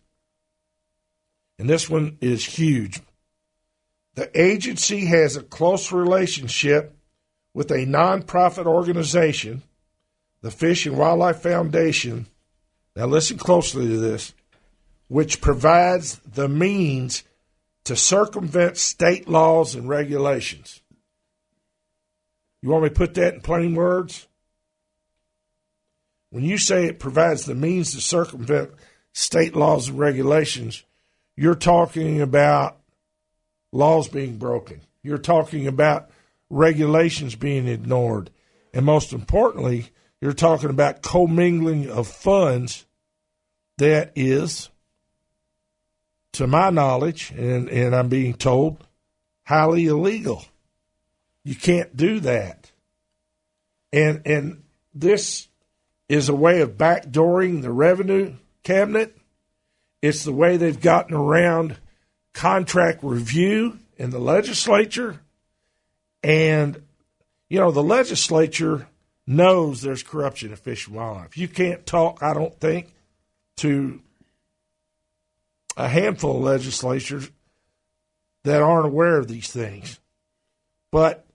and 1.58 1.68
this 1.68 1.88
one 1.88 2.18
is 2.20 2.44
huge. 2.44 3.00
The 4.14 4.30
agency 4.40 5.06
has 5.06 5.36
a 5.36 5.42
close 5.42 5.92
relationship 5.92 6.96
with 7.54 7.70
a 7.70 7.86
nonprofit 7.86 8.66
organization, 8.66 9.62
the 10.42 10.50
Fish 10.50 10.86
and 10.86 10.96
Wildlife 10.96 11.42
Foundation, 11.42 12.26
now, 12.96 13.04
listen 13.04 13.36
closely 13.36 13.86
to 13.86 13.98
this, 13.98 14.32
which 15.08 15.42
provides 15.42 16.18
the 16.20 16.48
means 16.48 17.24
to 17.84 17.94
circumvent 17.94 18.78
state 18.78 19.28
laws 19.28 19.74
and 19.74 19.86
regulations. 19.86 20.80
You 22.66 22.72
want 22.72 22.82
me 22.82 22.88
to 22.88 22.94
put 22.96 23.14
that 23.14 23.34
in 23.34 23.40
plain 23.42 23.76
words? 23.76 24.26
When 26.30 26.42
you 26.42 26.58
say 26.58 26.86
it 26.86 26.98
provides 26.98 27.44
the 27.44 27.54
means 27.54 27.92
to 27.92 28.00
circumvent 28.00 28.72
state 29.12 29.54
laws 29.54 29.88
and 29.88 30.00
regulations, 30.00 30.82
you're 31.36 31.54
talking 31.54 32.20
about 32.20 32.78
laws 33.70 34.08
being 34.08 34.38
broken. 34.38 34.80
You're 35.04 35.16
talking 35.16 35.68
about 35.68 36.10
regulations 36.50 37.36
being 37.36 37.68
ignored. 37.68 38.30
And 38.74 38.84
most 38.84 39.12
importantly, 39.12 39.90
you're 40.20 40.32
talking 40.32 40.70
about 40.70 41.02
commingling 41.02 41.88
of 41.88 42.08
funds 42.08 42.84
that 43.78 44.10
is, 44.16 44.70
to 46.32 46.48
my 46.48 46.70
knowledge, 46.70 47.30
and, 47.30 47.68
and 47.68 47.94
I'm 47.94 48.08
being 48.08 48.34
told, 48.34 48.84
highly 49.44 49.86
illegal. 49.86 50.44
You 51.46 51.54
can't 51.54 51.96
do 51.96 52.18
that. 52.20 52.72
And 53.92 54.22
and 54.26 54.64
this 54.92 55.46
is 56.08 56.28
a 56.28 56.34
way 56.34 56.60
of 56.60 56.76
backdooring 56.76 57.62
the 57.62 57.70
revenue 57.70 58.34
cabinet. 58.64 59.16
It's 60.02 60.24
the 60.24 60.32
way 60.32 60.56
they've 60.56 60.80
gotten 60.80 61.14
around 61.14 61.76
contract 62.34 62.98
review 63.04 63.78
in 63.96 64.10
the 64.10 64.18
legislature. 64.18 65.20
And, 66.24 66.82
you 67.48 67.60
know, 67.60 67.70
the 67.70 67.82
legislature 67.82 68.88
knows 69.24 69.82
there's 69.82 70.02
corruption 70.02 70.50
in 70.50 70.56
fish 70.56 70.88
and 70.88 70.96
wildlife. 70.96 71.38
You 71.38 71.46
can't 71.46 71.86
talk, 71.86 72.24
I 72.24 72.34
don't 72.34 72.58
think, 72.58 72.92
to 73.58 74.00
a 75.76 75.86
handful 75.86 76.38
of 76.38 76.42
legislatures 76.42 77.30
that 78.42 78.62
aren't 78.62 78.86
aware 78.86 79.16
of 79.16 79.28
these 79.28 79.52
things. 79.52 80.00
But 80.90 81.25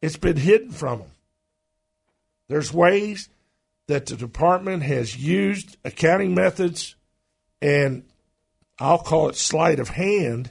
it's 0.00 0.16
been 0.16 0.36
hidden 0.36 0.70
from 0.70 1.00
them. 1.00 1.10
There's 2.48 2.72
ways 2.72 3.28
that 3.86 4.06
the 4.06 4.16
department 4.16 4.82
has 4.82 5.16
used 5.16 5.76
accounting 5.84 6.34
methods 6.34 6.96
and 7.62 8.04
I'll 8.78 8.98
call 8.98 9.28
it 9.28 9.36
sleight 9.36 9.78
of 9.78 9.90
hand 9.90 10.50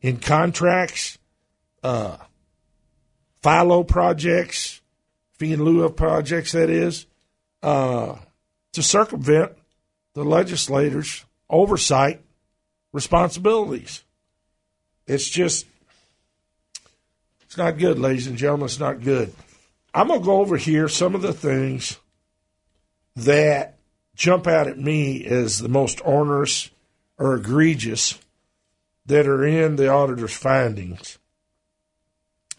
in 0.00 0.18
contracts, 0.18 1.18
uh, 1.82 2.18
FILO 3.42 3.82
projects, 3.82 4.80
fee 5.38 5.52
in 5.52 5.64
lieu 5.64 5.82
of 5.84 5.96
projects, 5.96 6.52
that 6.52 6.68
is, 6.68 7.06
uh, 7.62 8.16
to 8.72 8.82
circumvent 8.82 9.52
the 10.14 10.24
legislators' 10.24 11.24
oversight 11.48 12.20
responsibilities. 12.92 14.04
It's 15.06 15.28
just, 15.28 15.66
it's 17.52 17.58
not 17.58 17.76
good, 17.76 17.98
ladies 17.98 18.28
and 18.28 18.38
gentlemen. 18.38 18.64
It's 18.64 18.80
not 18.80 19.02
good. 19.02 19.30
I'm 19.92 20.08
going 20.08 20.20
to 20.20 20.24
go 20.24 20.40
over 20.40 20.56
here 20.56 20.88
some 20.88 21.14
of 21.14 21.20
the 21.20 21.34
things 21.34 21.98
that 23.14 23.76
jump 24.14 24.46
out 24.46 24.68
at 24.68 24.78
me 24.78 25.26
as 25.26 25.58
the 25.58 25.68
most 25.68 26.00
onerous 26.02 26.70
or 27.18 27.34
egregious 27.34 28.18
that 29.04 29.26
are 29.26 29.44
in 29.44 29.76
the 29.76 29.88
auditor's 29.88 30.32
findings. 30.32 31.18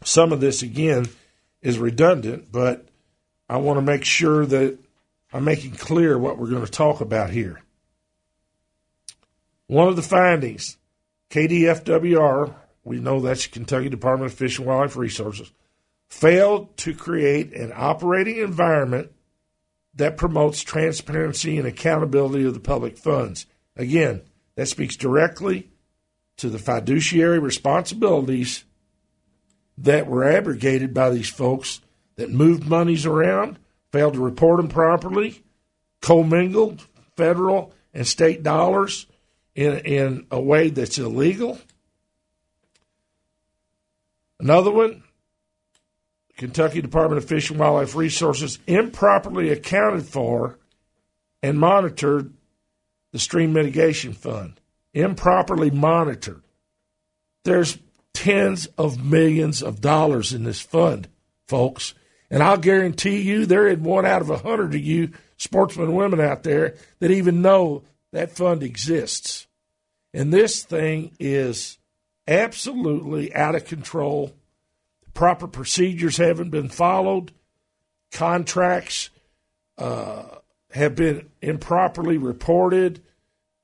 Some 0.04 0.32
of 0.32 0.42
this, 0.42 0.62
again, 0.62 1.08
is 1.64 1.80
redundant, 1.80 2.52
but 2.52 2.86
I 3.50 3.58
want 3.58 3.78
to 3.78 3.82
make 3.82 4.06
sure 4.06 4.46
that 4.46 4.78
I'm 5.34 5.44
making 5.44 5.72
clear 5.72 6.20
what 6.20 6.38
we're 6.38 6.52
going 6.52 6.66
to 6.66 6.72
talk 6.72 7.02
about 7.02 7.32
here. 7.32 7.64
One 9.66 9.88
of 9.88 9.96
the 9.96 10.04
findings, 10.04 10.78
KDFWR, 11.32 12.54
we 12.84 13.00
know 13.00 13.20
that's 13.20 13.46
the 13.46 13.52
Kentucky 13.52 13.90
Department 13.90 14.32
of 14.32 14.38
Fish 14.38 14.58
and 14.58 14.68
Wildlife 14.68 14.98
Resources, 14.98 15.52
failed 16.08 16.76
to 16.78 16.94
create 16.94 17.54
an 17.54 17.72
operating 17.76 18.38
environment 18.38 19.12
that 19.96 20.18
promotes 20.18 20.62
transparency 20.62 21.58
and 21.58 21.68
accountability 21.68 22.46
of 22.46 22.54
the 22.54 22.60
public 22.60 22.98
funds. 22.98 23.46
Again, 23.76 24.22
that 24.56 24.68
speaks 24.68 24.96
directly 24.96 25.70
to 26.38 26.50
the 26.50 26.60
fiduciary 26.60 27.40
responsibilities 27.40 28.64
that 29.78 30.08
were 30.08 30.24
abrogated 30.24 30.94
by 30.94 31.10
these 31.10 31.30
folks 31.30 31.82
that 32.16 32.30
moved 32.30 32.68
monies 32.68 33.06
around, 33.06 33.58
failed 33.92 34.14
to 34.14 34.20
report 34.20 34.58
them 34.58 34.68
properly, 34.68 35.44
commingled 36.02 36.88
federal 37.16 37.74
and 37.94 38.08
state 38.08 38.44
dollars 38.44 39.08
in, 39.56 39.80
in 39.80 40.28
a 40.32 40.40
way 40.40 40.70
that's 40.70 40.98
illegal. 40.98 41.60
Another 44.44 44.72
one, 44.72 45.04
Kentucky 46.36 46.82
Department 46.82 47.24
of 47.24 47.30
Fish 47.30 47.50
and 47.50 47.58
Wildlife 47.58 47.96
Resources 47.96 48.60
improperly 48.68 49.52
accounted 49.52 50.06
for 50.06 50.60
and 51.42 51.58
monitored 51.58 52.34
the 53.14 53.20
Stream 53.20 53.54
Mitigation 53.54 54.12
Fund. 54.12 54.60
Improperly 54.94 55.72
monitored. 55.72 56.44
There's 57.46 57.78
tens 58.14 58.66
of 58.78 59.02
millions 59.02 59.64
of 59.64 59.80
dollars 59.80 60.34
in 60.34 60.44
this 60.44 60.60
fund, 60.60 61.08
folks. 61.48 61.94
And 62.30 62.44
I'll 62.44 62.58
guarantee 62.58 63.22
you 63.22 63.46
there 63.46 63.70
isn't 63.70 63.84
one 63.86 64.06
out 64.06 64.22
of 64.22 64.30
a 64.30 64.40
hundred 64.40 64.76
of 64.76 64.82
you 64.82 65.12
sportsmen 65.38 65.88
and 65.88 65.96
women 65.96 66.20
out 66.20 66.44
there 66.44 66.76
that 67.00 67.12
even 67.12 67.42
know 67.42 67.84
that 68.12 68.36
fund 68.36 68.62
exists. 68.62 69.48
And 70.14 70.34
this 70.34 70.64
thing 70.64 71.16
is 71.18 71.78
absolutely 72.28 73.34
out 73.34 73.56
of 73.56 73.66
control 73.66 74.34
proper 75.14 75.48
procedures 75.48 76.18
haven't 76.18 76.50
been 76.50 76.70
followed, 76.70 77.32
contracts 78.12 79.10
uh, 79.78 80.24
have 80.72 80.96
been 80.96 81.30
improperly 81.42 82.18
reported, 82.18 83.02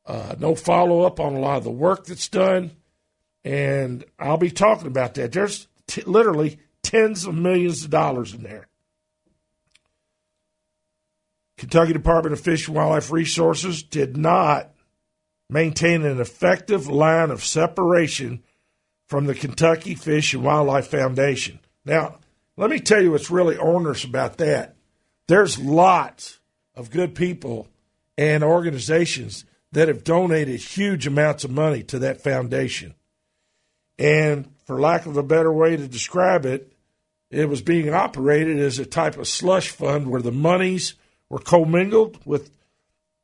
uh, 0.06 0.36
no 0.40 0.56
follow 0.56 1.02
up 1.02 1.20
on 1.20 1.36
a 1.36 1.40
lot 1.40 1.58
of 1.58 1.64
the 1.64 1.72
work 1.72 2.06
that's 2.06 2.28
done. 2.28 2.72
And 3.44 4.04
I'll 4.20 4.38
be 4.38 4.52
talking 4.52 4.88
about 4.88 5.16
that. 5.16 5.32
There's 5.32 5.68
t- 5.88 6.02
literally 6.02 6.60
tens 6.84 7.26
of 7.26 7.36
millions 7.36 7.84
of 7.84 7.90
dollars 7.90 8.34
in 8.34 8.44
there. 8.44 8.68
Kentucky 11.58 11.94
Department 11.94 12.34
of 12.34 12.40
Fish 12.40 12.68
and 12.68 12.76
Wildlife 12.76 13.12
Resources 13.12 13.84
did 13.84 14.16
not 14.16 14.72
maintain 15.50 16.06
an 16.06 16.20
effective 16.20 16.88
line 16.88 17.32
of 17.32 17.44
separation 17.44 18.44
from 19.10 19.26
the 19.26 19.34
Kentucky 19.34 19.96
Fish 19.96 20.36
and 20.36 20.44
Wildlife 20.44 20.88
Foundation. 20.88 21.60
Now, 21.84 22.20
let 22.56 22.70
me 22.70 22.80
tell 22.80 23.02
you 23.02 23.12
what's 23.12 23.32
really 23.32 23.58
onerous 23.58 24.04
about 24.04 24.38
that. 24.38 24.76
There's 25.28 25.58
lots 25.58 26.40
of 26.76 26.92
good 26.92 27.16
people 27.16 27.68
and 28.18 28.44
organizations 28.44 29.46
that 29.72 29.88
have 29.88 30.04
donated 30.04 30.60
huge 30.60 31.08
amounts 31.08 31.44
of 31.44 31.52
money 31.52 31.82
to 31.84 32.00
that 32.00 32.22
foundation. 32.22 32.94
And 33.98 34.52
for 34.66 34.80
lack 34.80 35.08
of 35.08 35.18
a 35.18 35.24
better 35.24 35.52
way 35.52 35.76
to 35.76 35.88
describe 35.88 36.46
it, 36.46 36.72
it 37.32 37.50
was 37.50 37.62
being 37.62 37.92
operated 37.92 38.60
as 38.60 38.78
a 38.78 38.86
type 38.86 39.18
of 39.18 39.28
slush 39.28 39.70
fund 39.70 40.10
where 40.10 40.22
the 40.22 40.32
monies 40.32 40.94
were 41.30 41.40
commingled 41.40 42.20
with 42.26 42.52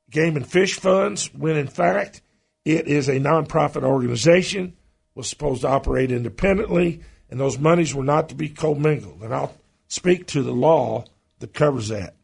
game 0.09 0.35
and 0.35 0.47
fish 0.47 0.75
funds, 0.79 1.31
when 1.33 1.57
in 1.57 1.67
fact 1.67 2.21
it 2.63 2.87
is 2.87 3.07
a 3.07 3.19
nonprofit 3.19 3.83
organization 3.83 4.73
was 5.15 5.27
supposed 5.27 5.61
to 5.61 5.69
operate 5.69 6.11
independently, 6.11 7.01
and 7.29 7.39
those 7.39 7.57
monies 7.57 7.95
were 7.95 8.03
not 8.03 8.29
to 8.29 8.35
be 8.35 8.49
commingled. 8.49 9.23
And 9.23 9.33
I'll 9.33 9.55
speak 9.87 10.27
to 10.27 10.43
the 10.43 10.51
law 10.51 11.05
that 11.39 11.53
covers 11.53 11.87
that. 11.87 12.15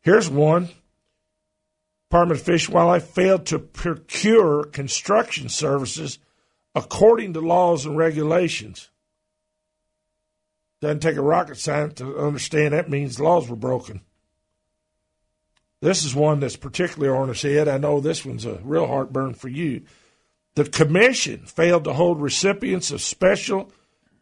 Here's 0.00 0.28
one. 0.28 0.68
Department 2.10 2.38
of 2.38 2.44
Fish 2.44 2.66
and 2.66 2.74
Wildlife 2.74 3.06
failed 3.06 3.46
to 3.46 3.58
procure 3.58 4.64
construction 4.64 5.48
services 5.48 6.18
according 6.74 7.32
to 7.32 7.40
laws 7.40 7.86
and 7.86 7.96
regulations. 7.96 8.90
Doesn't 10.80 11.00
take 11.00 11.16
a 11.16 11.22
rocket 11.22 11.56
scientist 11.56 11.96
to 11.98 12.18
understand 12.18 12.74
that 12.74 12.90
means 12.90 13.18
laws 13.18 13.48
were 13.48 13.56
broken. 13.56 14.02
This 15.80 16.04
is 16.04 16.14
one 16.14 16.40
that's 16.40 16.56
particularly 16.56 17.16
on 17.16 17.28
his 17.28 17.42
head. 17.42 17.68
I 17.68 17.78
know 17.78 18.00
this 18.00 18.24
one's 18.24 18.46
a 18.46 18.60
real 18.62 18.86
heartburn 18.86 19.34
for 19.34 19.48
you. 19.48 19.82
The 20.54 20.64
commission 20.64 21.46
failed 21.46 21.84
to 21.84 21.92
hold 21.92 22.20
recipients 22.20 22.90
of 22.90 23.00
special 23.00 23.72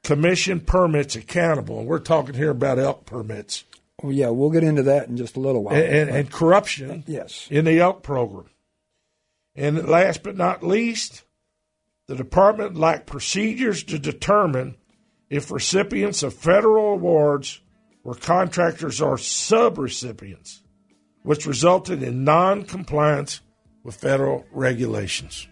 commission 0.03 0.61
permits 0.61 1.14
accountable. 1.14 1.81
And 1.81 1.88
we're 1.88 1.99
talking 1.99 2.35
here 2.35 2.51
about 2.51 2.79
elk 2.79 3.05
permits. 3.07 3.64
Well, 4.03 4.12
yeah, 4.12 4.31
we'll 4.31 4.51
get 4.51 4.64
into 4.64 4.83
that 4.85 5.09
in 5.09 5.16
just 5.16 5.37
a 5.37 5.40
little 5.40 5.62
while. 5.62 5.77
And, 5.77 5.85
and, 5.85 6.11
and 6.11 6.31
corruption 6.31 7.05
yes. 7.07 7.47
in 7.51 7.64
the 7.64 7.79
elk 7.81 8.03
program. 8.03 8.49
And 9.55 9.87
last 9.87 10.23
but 10.23 10.37
not 10.37 10.62
least, 10.62 11.25
the 12.09 12.16
department 12.16 12.77
lacked 12.77 13.07
procedures 13.07 13.83
to 13.85 13.99
determine 13.99 14.77
if 15.29 15.51
recipients 15.51 16.23
of 16.23 16.35
federal 16.35 16.95
awards 16.95 17.61
were 18.03 18.14
contractors 18.14 19.01
or 19.01 19.16
subrecipients, 19.16 20.61
which 21.23 21.47
resulted 21.47 22.03
in 22.03 22.25
non 22.25 22.64
compliance 22.64 23.40
with 23.85 23.95
federal 23.95 24.47
regulations. 24.51 25.47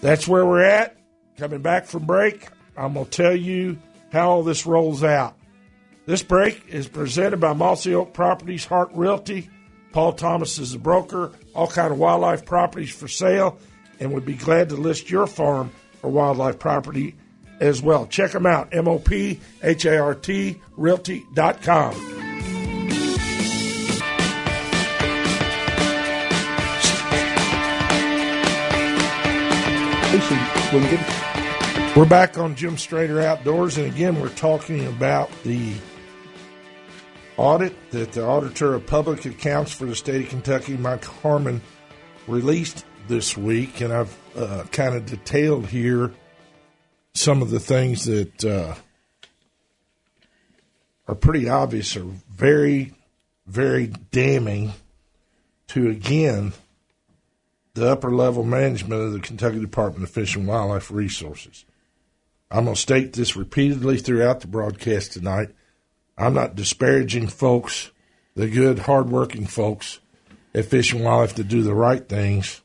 That's 0.00 0.26
where 0.28 0.44
we're 0.46 0.64
at. 0.64 0.96
Coming 1.36 1.62
back 1.62 1.86
from 1.86 2.04
break, 2.06 2.48
I'm 2.76 2.94
going 2.94 3.06
to 3.06 3.10
tell 3.10 3.36
you 3.36 3.78
how 4.12 4.30
all 4.30 4.42
this 4.42 4.66
rolls 4.66 5.04
out. 5.04 5.36
This 6.06 6.22
break 6.22 6.64
is 6.68 6.88
presented 6.88 7.38
by 7.38 7.52
Mossy 7.52 7.94
Oak 7.94 8.14
Properties, 8.14 8.64
Hart 8.64 8.90
Realty. 8.94 9.50
Paul 9.92 10.14
Thomas 10.14 10.58
is 10.58 10.72
the 10.72 10.78
broker, 10.78 11.32
all 11.54 11.66
kind 11.68 11.92
of 11.92 11.98
wildlife 11.98 12.44
properties 12.44 12.90
for 12.90 13.08
sale, 13.08 13.58
and 14.00 14.12
would 14.12 14.24
be 14.24 14.34
glad 14.34 14.70
to 14.70 14.76
list 14.76 15.10
your 15.10 15.26
farm 15.26 15.70
or 16.02 16.10
wildlife 16.10 16.58
property 16.58 17.14
as 17.60 17.82
well. 17.82 18.06
Check 18.06 18.32
them 18.32 18.46
out, 18.46 18.68
M-O-P-H-A-R-T, 18.72 20.60
realty.com. 20.76 22.27
We're 30.70 32.04
back 32.04 32.36
on 32.36 32.54
Jim 32.54 32.76
Strader 32.76 33.24
Outdoors, 33.24 33.78
and 33.78 33.86
again, 33.86 34.20
we're 34.20 34.28
talking 34.28 34.86
about 34.86 35.30
the 35.42 35.72
audit 37.38 37.74
that 37.92 38.12
the 38.12 38.26
Auditor 38.26 38.74
of 38.74 38.86
Public 38.86 39.24
Accounts 39.24 39.72
for 39.72 39.86
the 39.86 39.96
state 39.96 40.24
of 40.24 40.28
Kentucky, 40.28 40.76
Mike 40.76 41.06
Harmon, 41.06 41.62
released 42.26 42.84
this 43.06 43.34
week. 43.34 43.80
And 43.80 43.94
I've 43.94 44.14
uh, 44.36 44.64
kind 44.70 44.94
of 44.94 45.06
detailed 45.06 45.68
here 45.68 46.12
some 47.14 47.40
of 47.40 47.48
the 47.48 47.60
things 47.60 48.04
that 48.04 48.44
uh, 48.44 48.74
are 51.06 51.14
pretty 51.14 51.48
obvious, 51.48 51.96
are 51.96 52.04
very, 52.30 52.92
very 53.46 53.86
damning 53.86 54.74
to, 55.68 55.88
again, 55.88 56.52
the 57.78 57.90
upper 57.90 58.10
level 58.10 58.44
management 58.44 59.00
of 59.00 59.12
the 59.12 59.20
Kentucky 59.20 59.60
Department 59.60 60.04
of 60.04 60.10
Fish 60.10 60.36
and 60.36 60.46
Wildlife 60.46 60.90
Resources. 60.90 61.64
I'm 62.50 62.64
going 62.64 62.74
to 62.74 62.80
state 62.80 63.12
this 63.12 63.36
repeatedly 63.36 63.98
throughout 63.98 64.40
the 64.40 64.46
broadcast 64.46 65.12
tonight. 65.12 65.50
I'm 66.16 66.34
not 66.34 66.54
disparaging 66.54 67.28
folks, 67.28 67.90
the 68.34 68.48
good, 68.48 68.80
hardworking 68.80 69.46
folks 69.46 70.00
at 70.54 70.64
Fish 70.64 70.92
and 70.92 71.04
Wildlife 71.04 71.34
that 71.34 71.48
do 71.48 71.62
the 71.62 71.74
right 71.74 72.06
things. 72.08 72.62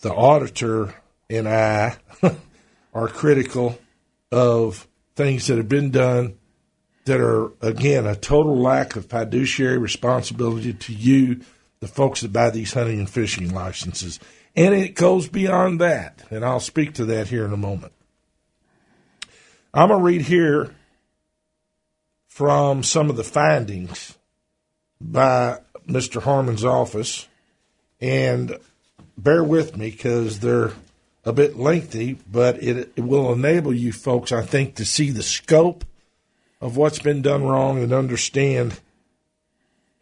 The 0.00 0.12
auditor 0.12 0.94
and 1.30 1.48
I 1.48 1.96
are 2.94 3.08
critical 3.08 3.78
of 4.30 4.86
things 5.16 5.46
that 5.46 5.56
have 5.56 5.68
been 5.68 5.90
done 5.90 6.38
that 7.04 7.20
are, 7.20 7.52
again, 7.60 8.06
a 8.06 8.14
total 8.14 8.56
lack 8.56 8.94
of 8.96 9.06
fiduciary 9.06 9.78
responsibility 9.78 10.72
to 10.72 10.92
you 10.92 11.40
the 11.80 11.88
folks 11.88 12.20
that 12.20 12.32
buy 12.32 12.50
these 12.50 12.72
hunting 12.72 12.98
and 12.98 13.10
fishing 13.10 13.52
licenses. 13.52 14.18
And 14.56 14.74
it 14.74 14.94
goes 14.94 15.28
beyond 15.28 15.80
that, 15.80 16.24
and 16.30 16.44
I'll 16.44 16.60
speak 16.60 16.94
to 16.94 17.04
that 17.06 17.28
here 17.28 17.44
in 17.44 17.52
a 17.52 17.56
moment. 17.56 17.92
I'm 19.72 19.88
going 19.88 20.00
to 20.00 20.04
read 20.04 20.22
here 20.22 20.74
from 22.26 22.82
some 22.82 23.10
of 23.10 23.16
the 23.16 23.24
findings 23.24 24.16
by 25.00 25.58
Mr. 25.86 26.22
Harmon's 26.22 26.64
office, 26.64 27.28
and 28.00 28.56
bear 29.16 29.44
with 29.44 29.76
me 29.76 29.90
because 29.90 30.40
they're 30.40 30.72
a 31.24 31.32
bit 31.32 31.56
lengthy, 31.56 32.18
but 32.30 32.62
it, 32.62 32.92
it 32.96 33.02
will 33.02 33.32
enable 33.32 33.74
you 33.74 33.92
folks, 33.92 34.32
I 34.32 34.42
think, 34.42 34.76
to 34.76 34.84
see 34.84 35.10
the 35.10 35.22
scope 35.22 35.84
of 36.60 36.76
what's 36.76 36.98
been 36.98 37.22
done 37.22 37.44
wrong 37.44 37.82
and 37.82 37.92
understand 37.92 38.80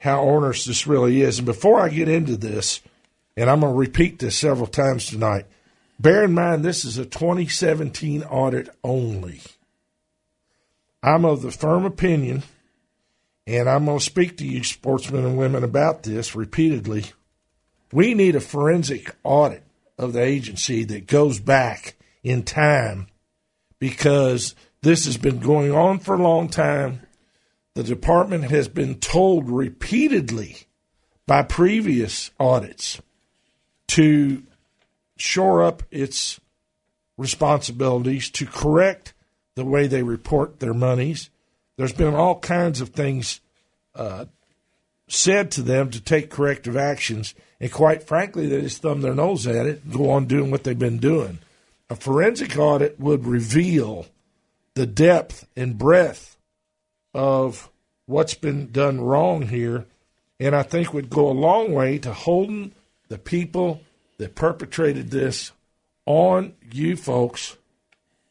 how 0.07 0.23
onerous 0.23 0.65
this 0.65 0.87
really 0.87 1.21
is. 1.21 1.39
And 1.39 1.47
before 1.47 1.81
I 1.81 1.89
get 1.89 2.09
into 2.09 2.37
this, 2.37 2.81
and 3.37 3.51
I'm 3.51 3.61
going 3.61 3.73
to 3.73 3.79
repeat 3.79 4.21
this 4.21 4.39
several 4.39 4.69
times 4.69 5.07
tonight, 5.07 5.47
bear 5.99 6.25
in 6.25 6.33
mind 6.33 6.65
this 6.65 6.85
is 6.85 6.97
a 6.97 7.05
2017 7.05 8.23
audit 8.23 8.69
only. 8.85 9.41
I'm 11.03 11.25
of 11.25 11.43
the 11.43 11.51
firm 11.51 11.85
opinion, 11.85 12.45
and 13.47 13.69
I'm 13.69 13.85
going 13.85 13.99
to 13.99 14.05
speak 14.05 14.37
to 14.39 14.47
you, 14.47 14.63
sportsmen 14.63 15.25
and 15.25 15.37
women, 15.37 15.65
about 15.65 16.05
this 16.05 16.37
repeatedly. 16.37 17.07
We 17.93 18.15
need 18.15 18.37
a 18.37 18.41
forensic 18.41 19.15
audit 19.25 19.65
of 19.99 20.13
the 20.13 20.23
agency 20.23 20.85
that 20.85 21.09
goes 21.09 21.41
back 21.41 21.97
in 22.23 22.45
time 22.45 23.09
because 23.81 24.55
this 24.83 25.07
has 25.07 25.17
been 25.17 25.41
going 25.41 25.73
on 25.73 25.99
for 25.99 26.15
a 26.15 26.23
long 26.23 26.49
time. 26.49 27.01
The 27.77 27.85
department 27.85 28.45
has 28.45 28.69
been 28.69 28.95
told 29.01 29.51
repeatedly 29.51 30.61
by 31.27 31.43
previous 31.43 32.31
audits 32.41 33.03
to 33.89 34.45
shore 35.19 35.63
up 35.63 35.83
its 35.91 36.41
responsibilities, 37.19 38.31
to 38.31 38.47
correct 38.47 39.13
the 39.57 39.65
way 39.67 39.87
they 39.89 40.03
report 40.03 40.59
their 40.59 40.73
monies. 40.73 41.29
There's 41.77 41.93
been 41.93 42.15
all 42.15 42.39
kinds 42.39 42.81
of 42.81 42.89
things 42.91 43.43
uh, 43.95 44.25
said 45.07 45.51
to 45.51 45.63
them 45.63 45.91
to 45.91 46.01
take 46.01 46.31
corrective 46.31 46.79
actions, 46.79 47.35
and 47.61 47.71
quite 47.71 48.03
frankly, 48.03 48.47
they 48.47 48.63
just 48.63 48.81
thumb 48.81 49.03
their 49.03 49.15
nose 49.15 49.47
at 49.47 49.67
it 49.67 49.85
and 49.85 49.93
go 49.93 50.09
on 50.09 50.25
doing 50.25 50.51
what 50.51 50.65
they've 50.65 50.79
been 50.79 50.97
doing. 50.97 51.41
A 51.91 51.95
forensic 51.95 52.57
audit 52.57 52.99
would 52.99 53.27
reveal 53.27 54.07
the 54.73 54.87
depth 54.87 55.47
and 55.55 55.77
breadth 55.77 56.36
of 57.17 57.71
what's 58.05 58.35
been 58.35 58.71
done 58.71 59.01
wrong 59.01 59.49
here, 59.49 59.87
and 60.39 60.55
I 60.55 60.63
think 60.63 60.93
would 60.93 61.09
go 61.09 61.29
a 61.29 61.33
long 61.33 61.73
way 61.73 61.99
to 61.99 62.13
holding 62.13 62.73
the 63.09 63.17
people 63.17 63.81
that 64.19 64.35
perpetrated 64.35 65.11
this 65.11 65.53
on 66.05 66.53
you 66.71 66.95
folks 66.95 67.57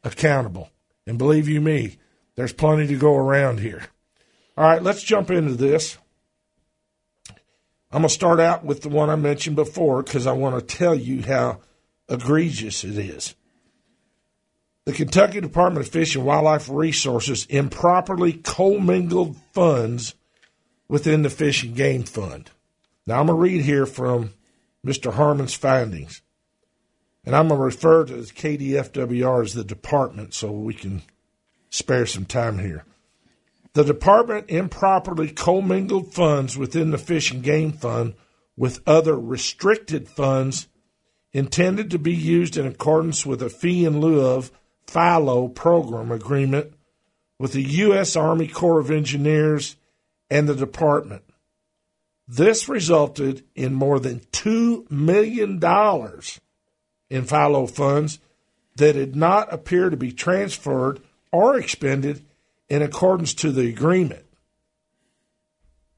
accountable. 0.03 0.69
And 1.07 1.17
believe 1.17 1.49
you 1.49 1.61
me, 1.61 1.97
there's 2.35 2.53
plenty 2.53 2.85
to 2.87 2.95
go 2.95 3.15
around 3.15 3.59
here. 3.59 3.87
All 4.55 4.65
right, 4.65 4.83
let's 4.83 5.01
jump 5.01 5.31
into 5.31 5.55
this. 5.55 5.97
I'm 7.91 8.01
going 8.01 8.09
to 8.09 8.13
start 8.13 8.39
out 8.39 8.63
with 8.63 8.81
the 8.81 8.89
one 8.89 9.09
I 9.09 9.15
mentioned 9.15 9.55
before 9.55 10.03
because 10.03 10.27
I 10.27 10.33
want 10.33 10.59
to 10.59 10.75
tell 10.77 10.93
you 10.93 11.23
how 11.23 11.59
egregious 12.07 12.83
it 12.83 12.99
is 12.99 13.35
the 14.85 14.93
Kentucky 14.93 15.41
Department 15.41 15.85
of 15.85 15.91
Fish 15.91 16.15
and 16.15 16.25
Wildlife 16.25 16.69
Resources 16.69 17.45
improperly 17.47 18.33
commingled 18.33 19.35
funds 19.51 20.13
within 20.87 21.23
the 21.23 21.29
Fish 21.29 21.63
and 21.63 21.75
Game 21.75 22.03
Fund. 22.03 22.51
Now, 23.07 23.19
I'm 23.19 23.27
going 23.27 23.37
to 23.37 23.41
read 23.41 23.65
here 23.65 23.87
from 23.87 24.33
Mr. 24.85 25.13
Harmon's 25.13 25.55
findings, 25.55 26.21
and 27.23 27.35
I'm 27.35 27.47
going 27.47 27.59
to 27.59 27.65
refer 27.65 28.05
to 28.05 28.15
the 28.15 28.23
KDFWR 28.23 29.43
as 29.43 29.53
the 29.55 29.63
department 29.63 30.35
so 30.35 30.51
we 30.51 30.75
can 30.75 31.01
spare 31.71 32.05
some 32.05 32.25
time 32.25 32.59
here. 32.59 32.85
The 33.73 33.83
department 33.83 34.49
improperly 34.49 35.31
commingled 35.31 36.13
funds 36.13 36.57
within 36.57 36.91
the 36.91 36.97
Fish 36.99 37.31
and 37.31 37.43
Game 37.43 37.73
Fund 37.73 38.13
with 38.55 38.87
other 38.87 39.19
restricted 39.19 40.07
funds 40.07 40.67
intended 41.33 41.89
to 41.91 41.99
be 41.99 42.13
used 42.13 42.55
in 42.55 42.65
accordance 42.65 43.25
with 43.25 43.41
a 43.41 43.49
fee 43.49 43.83
in 43.83 43.99
lieu 43.99 44.21
of 44.21 44.51
FILO 44.87 45.47
program 45.47 46.11
agreement 46.11 46.73
with 47.39 47.53
the 47.53 47.63
U.S. 47.63 48.15
Army 48.15 48.47
Corps 48.47 48.79
of 48.79 48.91
Engineers 48.91 49.75
and 50.29 50.47
the 50.47 50.55
department. 50.55 51.23
This 52.27 52.67
resulted 52.67 53.43
in 53.55 53.73
more 53.73 53.99
than 53.99 54.21
$2 54.31 54.89
million 54.89 55.61
in 57.09 57.25
FILO 57.25 57.67
funds 57.67 58.19
that 58.77 58.93
did 58.93 59.15
not 59.15 59.53
appear 59.53 59.89
to 59.89 59.97
be 59.97 60.11
transferred 60.11 61.01
or 61.31 61.57
expended 61.57 62.25
in 62.67 62.81
accordance 62.81 63.33
to 63.35 63.51
the 63.51 63.69
agreement. 63.69 64.25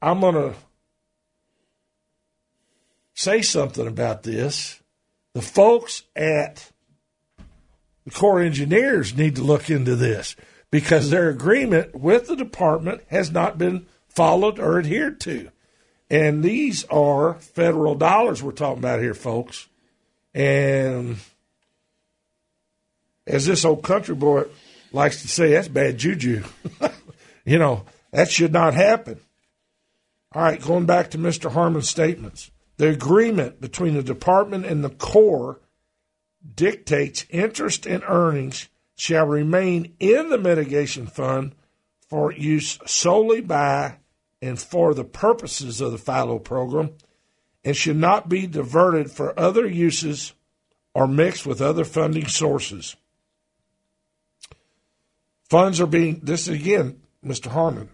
I'm 0.00 0.20
going 0.20 0.34
to 0.34 0.54
say 3.14 3.42
something 3.42 3.86
about 3.86 4.22
this. 4.22 4.80
The 5.34 5.42
folks 5.42 6.02
at 6.14 6.70
the 8.08 8.14
Corps 8.14 8.40
engineers 8.40 9.16
need 9.16 9.36
to 9.36 9.42
look 9.42 9.70
into 9.70 9.94
this 9.96 10.34
because 10.70 11.10
their 11.10 11.28
agreement 11.28 11.94
with 11.94 12.26
the 12.26 12.36
department 12.36 13.02
has 13.08 13.30
not 13.30 13.58
been 13.58 13.86
followed 14.08 14.58
or 14.58 14.78
adhered 14.78 15.20
to. 15.20 15.50
And 16.10 16.42
these 16.42 16.84
are 16.84 17.34
federal 17.34 17.94
dollars 17.94 18.42
we're 18.42 18.52
talking 18.52 18.78
about 18.78 19.00
here, 19.00 19.14
folks. 19.14 19.68
And 20.34 21.16
as 23.26 23.46
this 23.46 23.64
old 23.64 23.82
country 23.82 24.14
boy 24.14 24.44
likes 24.92 25.22
to 25.22 25.28
say, 25.28 25.52
that's 25.52 25.68
bad 25.68 25.98
juju. 25.98 26.44
you 27.44 27.58
know, 27.58 27.84
that 28.10 28.30
should 28.30 28.52
not 28.52 28.74
happen. 28.74 29.20
All 30.32 30.42
right, 30.42 30.60
going 30.60 30.86
back 30.86 31.10
to 31.10 31.18
Mr. 31.18 31.52
Harmon's 31.52 31.88
statements. 31.88 32.50
The 32.76 32.88
agreement 32.88 33.60
between 33.60 33.94
the 33.94 34.02
department 34.02 34.64
and 34.64 34.84
the 34.84 34.90
Corps 34.90 35.60
dictates 36.54 37.26
interest 37.30 37.86
and 37.86 38.02
earnings 38.06 38.68
shall 38.96 39.26
remain 39.26 39.94
in 40.00 40.28
the 40.28 40.38
mitigation 40.38 41.06
fund 41.06 41.54
for 42.08 42.32
use 42.32 42.78
solely 42.86 43.40
by 43.40 43.96
and 44.40 44.58
for 44.58 44.94
the 44.94 45.04
purposes 45.04 45.80
of 45.80 45.92
the 45.92 45.98
FILO 45.98 46.38
program 46.38 46.90
and 47.64 47.76
should 47.76 47.96
not 47.96 48.28
be 48.28 48.46
diverted 48.46 49.10
for 49.10 49.38
other 49.38 49.66
uses 49.66 50.32
or 50.94 51.06
mixed 51.06 51.46
with 51.46 51.60
other 51.60 51.84
funding 51.84 52.26
sources. 52.26 52.96
Funds 55.48 55.80
are 55.80 55.86
being, 55.86 56.20
this 56.22 56.48
is 56.48 56.54
again, 56.60 57.00
Mr. 57.24 57.46
Harmon, 57.46 57.88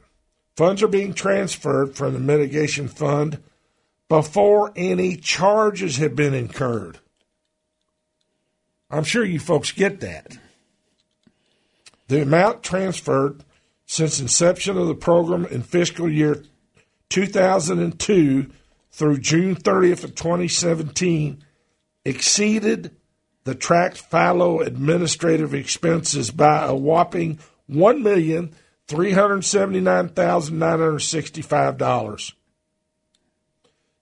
funds 0.56 0.82
are 0.82 0.88
being 0.88 1.14
transferred 1.14 1.96
from 1.96 2.12
the 2.12 2.20
mitigation 2.20 2.88
fund 2.88 3.42
before 4.08 4.72
any 4.76 5.16
charges 5.16 5.96
have 5.96 6.14
been 6.14 6.34
incurred. 6.34 6.98
I'm 8.90 9.04
sure 9.04 9.24
you 9.24 9.38
folks 9.38 9.72
get 9.72 10.00
that. 10.00 10.38
The 12.08 12.22
amount 12.22 12.62
transferred 12.62 13.44
since 13.86 14.20
inception 14.20 14.76
of 14.76 14.88
the 14.88 14.94
program 14.94 15.46
in 15.46 15.62
fiscal 15.62 16.10
year 16.10 16.42
2002 17.08 18.50
through 18.90 19.18
June 19.18 19.56
30th 19.56 20.04
of 20.04 20.14
2017 20.14 21.44
exceeded 22.04 22.94
the 23.44 23.54
tracked 23.54 23.98
FILO 23.98 24.60
administrative 24.60 25.54
expenses 25.54 26.30
by 26.30 26.64
a 26.64 26.74
whopping 26.74 27.38
one 27.66 28.02
million 28.02 28.54
three 28.86 29.12
hundred 29.12 29.44
seventy 29.44 29.80
nine 29.80 30.08
thousand 30.08 30.58
nine 30.58 30.78
hundred 30.78 31.00
sixty 31.00 31.42
five 31.42 31.76
dollars. 31.76 32.34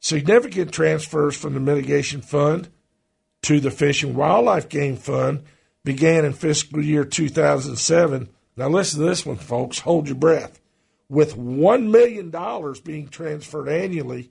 Significant 0.01 0.73
transfers 0.73 1.37
from 1.37 1.55
the 1.55 1.61
mitigation 1.61 2.21
fund 2.21 2.69
to 3.43 3.61
the 3.61 3.71
Fish 3.71 4.03
and 4.03 4.17
Wildlife 4.17 4.69
Game 4.69 4.97
Fund 4.97 5.45
began 5.85 6.25
in 6.25 6.33
fiscal 6.33 6.83
year 6.83 7.05
2007. 7.05 8.29
Now, 8.57 8.69
listen 8.69 8.99
to 9.01 9.07
this 9.07 9.27
one, 9.27 9.37
folks. 9.37 9.81
Hold 9.81 10.07
your 10.09 10.17
breath. 10.17 10.59
With 11.09 11.37
$1 11.37 11.91
million 11.91 12.31
being 12.85 13.09
transferred 13.09 13.69
annually 13.69 14.31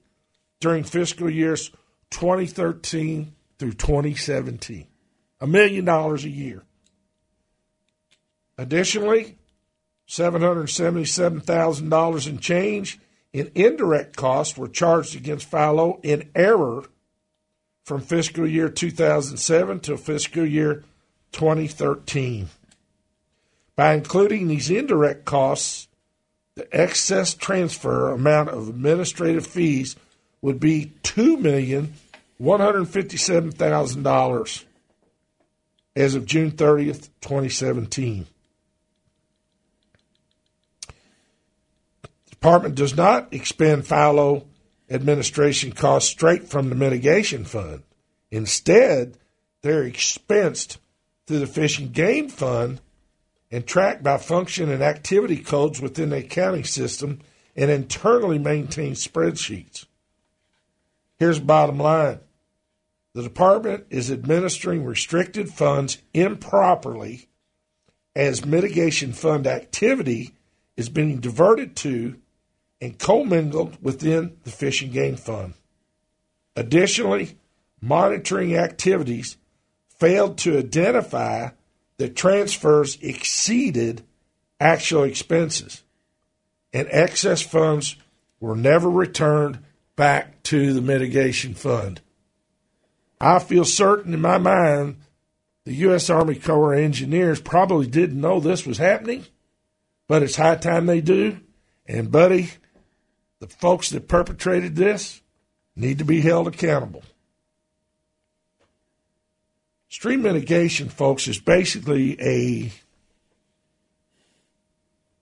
during 0.60 0.84
fiscal 0.84 1.30
years 1.30 1.70
2013 2.12 3.36
through 3.60 3.74
2017. 3.74 4.88
A 5.42 5.48
million 5.48 5.86
dollars 5.86 6.26
a 6.26 6.30
year. 6.30 6.64
Additionally, 8.58 9.38
$777,000 10.08 12.28
in 12.28 12.40
change 12.40 13.00
in 13.34 13.52
indirect 13.56 14.16
costs 14.16 14.58
were 14.58 14.68
charged 14.68 15.16
against 15.16 15.50
FILO 15.50 16.00
in 16.04 16.30
error 16.36 16.84
from 17.84 18.02
fiscal 18.02 18.48
year 18.48 18.70
2007 18.70 19.80
to 19.82 19.98
fiscal 19.98 20.46
year 20.46 20.84
2013. 21.32 22.50
By 23.76 23.94
including 23.94 24.48
these 24.48 24.70
indirect 24.70 25.26
costs, 25.26 25.88
the 26.56 26.68
excess 26.72 27.34
transfer 27.34 28.10
amount 28.12 28.50
of 28.50 28.70
administrative 28.70 29.48
fees 29.48 29.96
would 30.42 30.60
be 30.60 30.92
two 31.04 31.38
million 31.38 31.94
one 32.38 32.60
hundred 32.60 32.86
fifty-seven 32.86 33.52
thousand 33.52 34.04
dollars 34.04 34.66
as 35.96 36.16
of 36.16 36.26
June 36.26 36.52
thirtieth, 36.52 37.10
twenty 37.22 37.50
seventeen. 37.50 38.26
The 40.84 42.30
department 42.32 42.76
does 42.76 42.96
not 42.96 43.34
expend 43.34 43.86
FILO 43.88 44.46
administration 44.92 45.72
costs 45.72 46.10
straight 46.10 46.48
from 46.48 46.70
the 46.70 46.76
mitigation 46.76 47.46
fund. 47.46 47.84
Instead, 48.30 49.18
they're 49.62 49.84
expensed 49.84 50.78
through 51.26 51.40
the 51.40 51.48
Fish 51.48 51.80
and 51.80 51.94
Game 51.94 52.30
Fund 52.30 52.82
and 53.50 53.66
tracked 53.66 54.04
by 54.04 54.18
function 54.18 54.70
and 54.70 54.82
activity 54.82 55.38
codes 55.38 55.82
within 55.82 56.10
the 56.10 56.18
accounting 56.18 56.64
system 56.64 57.20
and 57.56 57.70
internally 57.70 58.40
maintained 58.40 58.96
spreadsheets. 58.96 59.86
Here's 61.20 61.40
the 61.40 61.46
bottom 61.46 61.78
line 61.78 62.20
the 63.14 63.24
department 63.24 63.86
is 63.90 64.10
administering 64.10 64.86
restricted 64.86 65.50
funds 65.50 65.98
improperly 66.14 67.28
as 68.16 68.46
mitigation 68.46 69.12
fund 69.12 69.48
activity 69.48 70.34
is 70.78 70.90
being 70.90 71.20
diverted 71.20 71.76
to 71.76 72.16
and 72.82 72.98
commingled 72.98 73.78
within 73.82 74.38
the 74.44 74.50
Fish 74.50 74.82
and 74.82 74.92
Game 74.92 75.16
Fund. 75.16 75.54
Additionally, 76.56 77.38
monitoring 77.80 78.58
activities 78.58 79.38
failed 80.00 80.38
to 80.40 80.58
identify 80.58 81.50
that 81.98 82.16
transfers 82.16 82.98
exceeded 83.02 84.04
actual 84.60 85.04
expenses, 85.04 85.84
and 86.74 86.88
excess 86.92 87.42
funds 87.42 87.96
were 88.40 88.56
never 88.56 88.90
returned 88.90 89.60
back 89.96 90.42
to 90.44 90.74
the 90.74 90.82
mitigation 90.82 91.54
fund. 91.54 92.02
I 93.20 93.38
feel 93.38 93.66
certain 93.66 94.16
in 94.16 94.22
my 94.22 94.40
mind 94.40 94.98
the 95.66 95.76
U.S. 95.76 96.10
Army 96.10 96.36
Corps 96.36 96.74
of 96.74 96.80
Engineers 96.80 97.40
probably 97.40 97.86
didn't 97.86 98.20
know 98.20 98.40
this 98.40 98.66
was 98.66 98.80
happening, 98.80 99.26
but 100.08 100.24
it's 100.24 100.36
high 100.36 100.56
time 100.56 100.88
they 100.88 101.02
do. 101.02 101.40
And, 101.86 102.12
buddy, 102.12 102.50
the 103.42 103.48
folks 103.48 103.90
that 103.90 104.08
perpetrated 104.08 104.76
this 104.76 105.20
need 105.76 105.98
to 105.98 106.06
be 106.06 106.22
held 106.22 106.48
accountable. 106.48 107.02
Stream 109.90 110.22
mitigation, 110.22 110.90
folks, 110.90 111.28
is 111.28 111.40
basically 111.40 112.22
a 112.22 112.72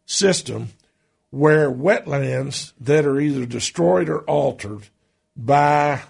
system 0.05 0.67
where 1.29 1.71
wetlands 1.71 2.73
that 2.79 3.05
are 3.05 3.21
either 3.21 3.45
destroyed 3.45 4.09
or 4.09 4.19
altered 4.23 4.89
by, 5.37 6.01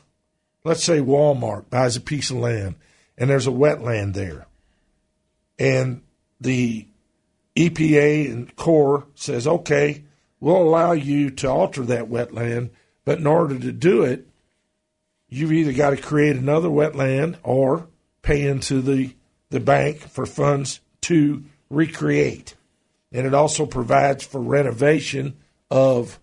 let's 0.63 0.83
say, 0.83 0.99
Walmart 0.99 1.69
buys 1.69 1.95
a 1.95 2.01
piece 2.01 2.31
of 2.31 2.37
land 2.37 2.75
and 3.19 3.29
there's 3.29 3.47
a 3.47 3.51
wetland 3.51 4.15
there. 4.15 4.47
And 5.59 6.01
the 6.41 6.87
EPA 7.55 8.31
and 8.31 8.55
Corps 8.55 9.05
says, 9.13 9.45
okay, 9.45 10.05
we'll 10.39 10.61
allow 10.61 10.93
you 10.93 11.29
to 11.29 11.49
alter 11.49 11.83
that 11.83 12.09
wetland, 12.09 12.69
but 13.05 13.19
in 13.19 13.27
order 13.27 13.57
to 13.57 13.71
do 13.71 14.03
it, 14.03 14.27
you've 15.27 15.51
either 15.51 15.73
got 15.73 15.91
to 15.91 15.97
create 15.97 16.35
another 16.35 16.69
wetland 16.69 17.37
or 17.43 17.87
pay 18.21 18.47
into 18.47 18.81
the, 18.81 19.15
the 19.49 19.59
bank 19.59 19.99
for 19.99 20.25
funds 20.25 20.79
to 21.01 21.43
recreate. 21.69 22.55
And 23.11 23.25
it 23.25 23.33
also 23.33 23.65
provides 23.65 24.23
for 24.23 24.41
renovation 24.41 25.37
of 25.71 26.19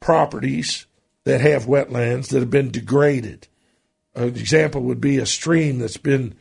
properties 0.00 0.86
that 1.24 1.40
have 1.40 1.64
wetlands 1.64 2.28
that 2.28 2.40
have 2.40 2.50
been 2.50 2.70
degraded. 2.70 3.48
An 4.14 4.24
example 4.24 4.82
would 4.82 5.00
be 5.00 5.18
a 5.18 5.26
stream 5.26 5.78
that's 5.78 5.96
been 5.96 6.34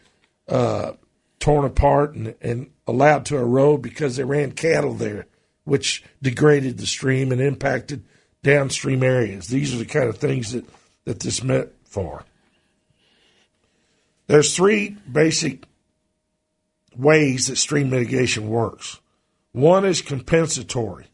uh, 0.48 0.94
torn 1.40 1.66
apart 1.66 2.14
and, 2.16 2.36
and 2.42 2.72
allowed 2.88 3.26
to 3.28 3.38
erode 3.38 3.82
because 3.82 4.16
they 4.16 4.24
ran 4.24 4.52
cattle 4.52 4.94
there, 4.94 5.28
which 5.64 6.04
degraded 6.22 6.78
the 6.78 6.88
stream 6.88 7.32
and 7.32 7.42
impacted 7.42 8.04
downstream 8.44 9.04
areas. 9.04 9.48
These 9.48 9.74
are 9.74 9.78
the 9.78 9.86
kind 9.86 10.10
of 10.10 10.18
things 10.18 10.52
that, 10.54 10.66
that 11.06 11.20
this 11.20 11.44
meant 11.44 11.70
for. 11.86 12.24
There's 14.28 14.56
three 14.56 14.98
basic 15.12 15.66
ways 16.96 17.48
that 17.48 17.58
stream 17.58 17.90
mitigation 17.90 18.50
works. 18.50 19.00
One 19.52 19.86
is 19.86 20.02
compensatory, 20.02 21.08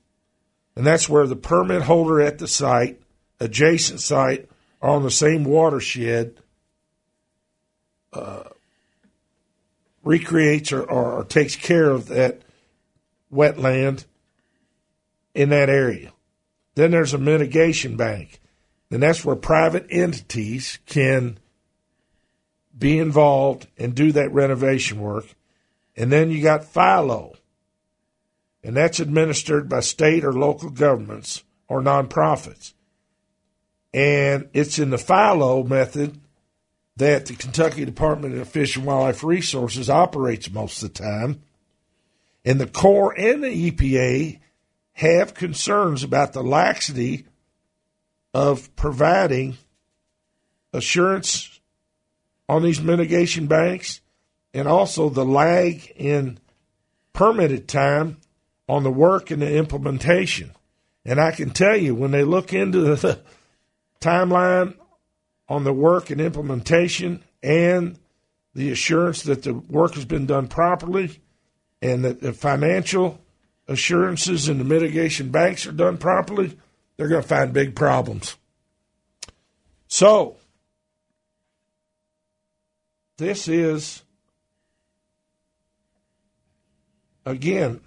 and 0.76 0.86
that's 0.86 1.10
where 1.10 1.26
the 1.26 1.36
permit 1.36 1.82
holder 1.84 2.22
at 2.22 2.38
the 2.38 2.48
site, 2.48 3.02
adjacent 3.40 4.00
site, 4.00 4.48
or 4.80 4.90
on 4.90 5.04
the 5.04 5.12
same 5.12 5.44
watershed 5.44 6.38
uh, 8.14 8.44
recreates 10.04 10.72
or, 10.72 10.84
or, 10.84 11.14
or 11.14 11.24
takes 11.24 11.56
care 11.56 11.90
of 11.90 12.08
that 12.08 12.42
wetland 13.34 14.06
in 15.38 15.50
that 15.50 15.70
area. 15.70 16.12
Then 16.74 16.92
there's 16.92 17.14
a 17.14 17.20
mitigation 17.20 17.96
bank, 17.96 18.42
and 18.90 19.04
that's 19.04 19.24
where 19.24 19.36
private 19.36 19.86
entities 19.92 20.80
can 20.88 21.38
be 22.76 22.98
involved 22.98 23.68
and 23.78 23.94
do 23.94 24.12
that 24.14 24.34
renovation 24.34 25.00
work. 25.00 25.26
And 25.96 26.12
then 26.12 26.32
you 26.32 26.42
got 26.42 26.66
FILO, 26.66 27.36
and 28.64 28.76
that's 28.76 29.00
administered 29.00 29.70
by 29.70 29.82
state 29.82 30.26
or 30.26 30.34
local 30.34 30.72
governments 30.72 31.44
or 31.68 31.82
nonprofits. 31.82 32.74
And 33.94 34.50
it's 34.54 34.80
in 34.80 34.90
the 34.90 34.98
FILO 34.98 35.64
method 35.64 36.20
that 36.96 37.28
the 37.28 37.36
Kentucky 37.36 37.86
Department 37.86 38.36
of 38.40 38.50
Fish 38.50 38.76
and 38.76 38.86
Wildlife 38.86 39.24
Resources 39.24 39.88
operates 39.88 40.52
most 40.52 40.82
of 40.82 40.94
the 40.94 41.00
time. 41.00 41.42
And 42.44 42.60
the 42.60 42.68
Corps 42.68 43.14
and 43.18 43.44
the 43.44 43.72
EPA 43.72 44.40
have 44.98 45.36
concerns 45.36 46.04
about 46.04 46.34
the 46.34 46.42
laxity 46.42 47.26
of 48.34 48.76
providing 48.76 49.56
assurance 50.74 51.60
on 52.50 52.64
these 52.64 52.82
mitigation 52.82 53.46
banks 53.46 54.02
and 54.56 54.68
also 54.68 55.10
the 55.10 55.24
lag 55.24 55.94
in 55.96 56.40
permitted 57.14 57.68
time 57.68 58.18
on 58.68 58.82
the 58.82 58.92
work 58.92 59.30
and 59.30 59.44
the 59.44 59.56
implementation. 59.56 60.52
And 61.06 61.22
I 61.22 61.30
can 61.30 61.52
tell 61.52 61.78
you, 61.78 61.94
when 61.94 62.10
they 62.10 62.24
look 62.24 62.52
into 62.52 62.96
the 62.96 63.20
timeline 64.02 64.76
on 65.48 65.64
the 65.64 65.74
work 65.74 66.10
and 66.10 66.20
implementation 66.20 67.24
and 67.44 68.00
the 68.56 68.72
assurance 68.72 69.22
that 69.24 69.44
the 69.44 69.54
work 69.54 69.94
has 69.94 70.06
been 70.06 70.26
done 70.26 70.48
properly 70.48 71.22
and 71.84 72.04
that 72.04 72.20
the 72.20 72.34
financial 72.34 73.22
assurances 73.68 74.48
and 74.48 74.60
the 74.60 74.64
mitigation 74.64 75.30
banks 75.30 75.66
are 75.66 75.72
done 75.72 75.98
properly, 75.98 76.58
they're 76.96 77.08
going 77.08 77.22
to 77.22 77.28
find 77.28 77.54
big 77.54 77.76
problems. 77.76 78.38
So, 79.88 80.38
this 83.18 83.48
is, 83.48 84.04
again, 87.26 87.82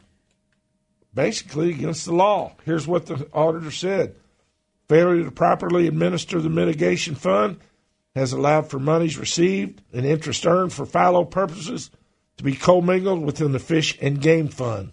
basically 1.14 1.70
against 1.70 2.06
the 2.06 2.14
law. 2.14 2.52
Here's 2.64 2.86
what 2.86 3.06
the 3.06 3.28
auditor 3.32 3.70
said 3.70 4.16
failure 4.88 5.24
to 5.24 5.30
properly 5.30 5.86
administer 5.86 6.40
the 6.40 6.48
mitigation 6.48 7.14
fund 7.14 7.60
has 8.16 8.32
allowed 8.32 8.68
for 8.68 8.80
monies 8.80 9.18
received 9.18 9.80
and 9.92 10.04
interest 10.04 10.44
earned 10.44 10.72
for 10.72 10.84
FILO 10.84 11.24
purposes 11.24 11.90
to 12.36 12.42
be 12.42 12.56
commingled 12.56 13.24
within 13.24 13.52
the 13.52 13.58
fish 13.60 13.96
and 14.00 14.20
game 14.20 14.48
fund. 14.48 14.90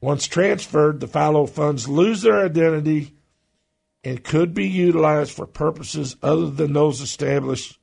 Once 0.00 0.26
transferred, 0.26 1.00
the 1.00 1.08
FILO 1.08 1.46
funds 1.46 1.88
lose 1.88 2.22
their 2.22 2.44
identity 2.44 3.14
and 4.04 4.22
could 4.22 4.54
be 4.54 4.68
utilized 4.68 5.32
for 5.32 5.44
purposes 5.46 6.14
other 6.22 6.48
than 6.50 6.72
those 6.72 7.00
established 7.00 7.80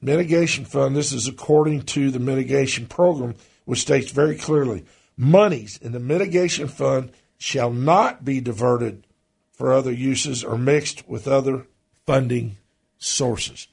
mitigation 0.00 0.64
fund, 0.64 0.96
this 0.96 1.12
is 1.12 1.28
according 1.28 1.82
to 1.82 2.10
the 2.10 2.18
mitigation 2.18 2.86
program, 2.86 3.36
which 3.64 3.78
states 3.78 4.10
very 4.10 4.36
clearly 4.36 4.84
monies 5.16 5.78
in 5.80 5.92
the 5.92 6.00
mitigation 6.00 6.66
fund 6.66 7.12
shall 7.38 7.70
not 7.70 8.24
be 8.24 8.40
diverted 8.40 9.06
for 9.52 9.72
other 9.72 9.92
uses 9.92 10.42
or 10.42 10.58
mixed 10.58 11.08
with 11.08 11.28
other 11.28 11.68
funding 12.04 12.56
sources. 12.98 13.68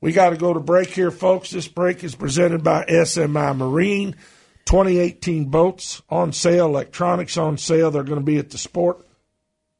We 0.00 0.10
got 0.10 0.30
to 0.30 0.36
go 0.36 0.52
to 0.52 0.58
break 0.58 0.88
here, 0.90 1.12
folks. 1.12 1.50
This 1.50 1.68
break 1.68 2.02
is 2.02 2.16
presented 2.16 2.64
by 2.64 2.84
SMI 2.86 3.56
Marine. 3.56 4.16
2018 4.64 5.44
boats 5.44 6.02
on 6.10 6.32
sale, 6.32 6.66
electronics 6.66 7.36
on 7.36 7.56
sale. 7.56 7.92
They're 7.92 8.02
going 8.02 8.18
to 8.18 8.24
be 8.24 8.38
at 8.38 8.50
the 8.50 8.58
Sport 8.58 9.06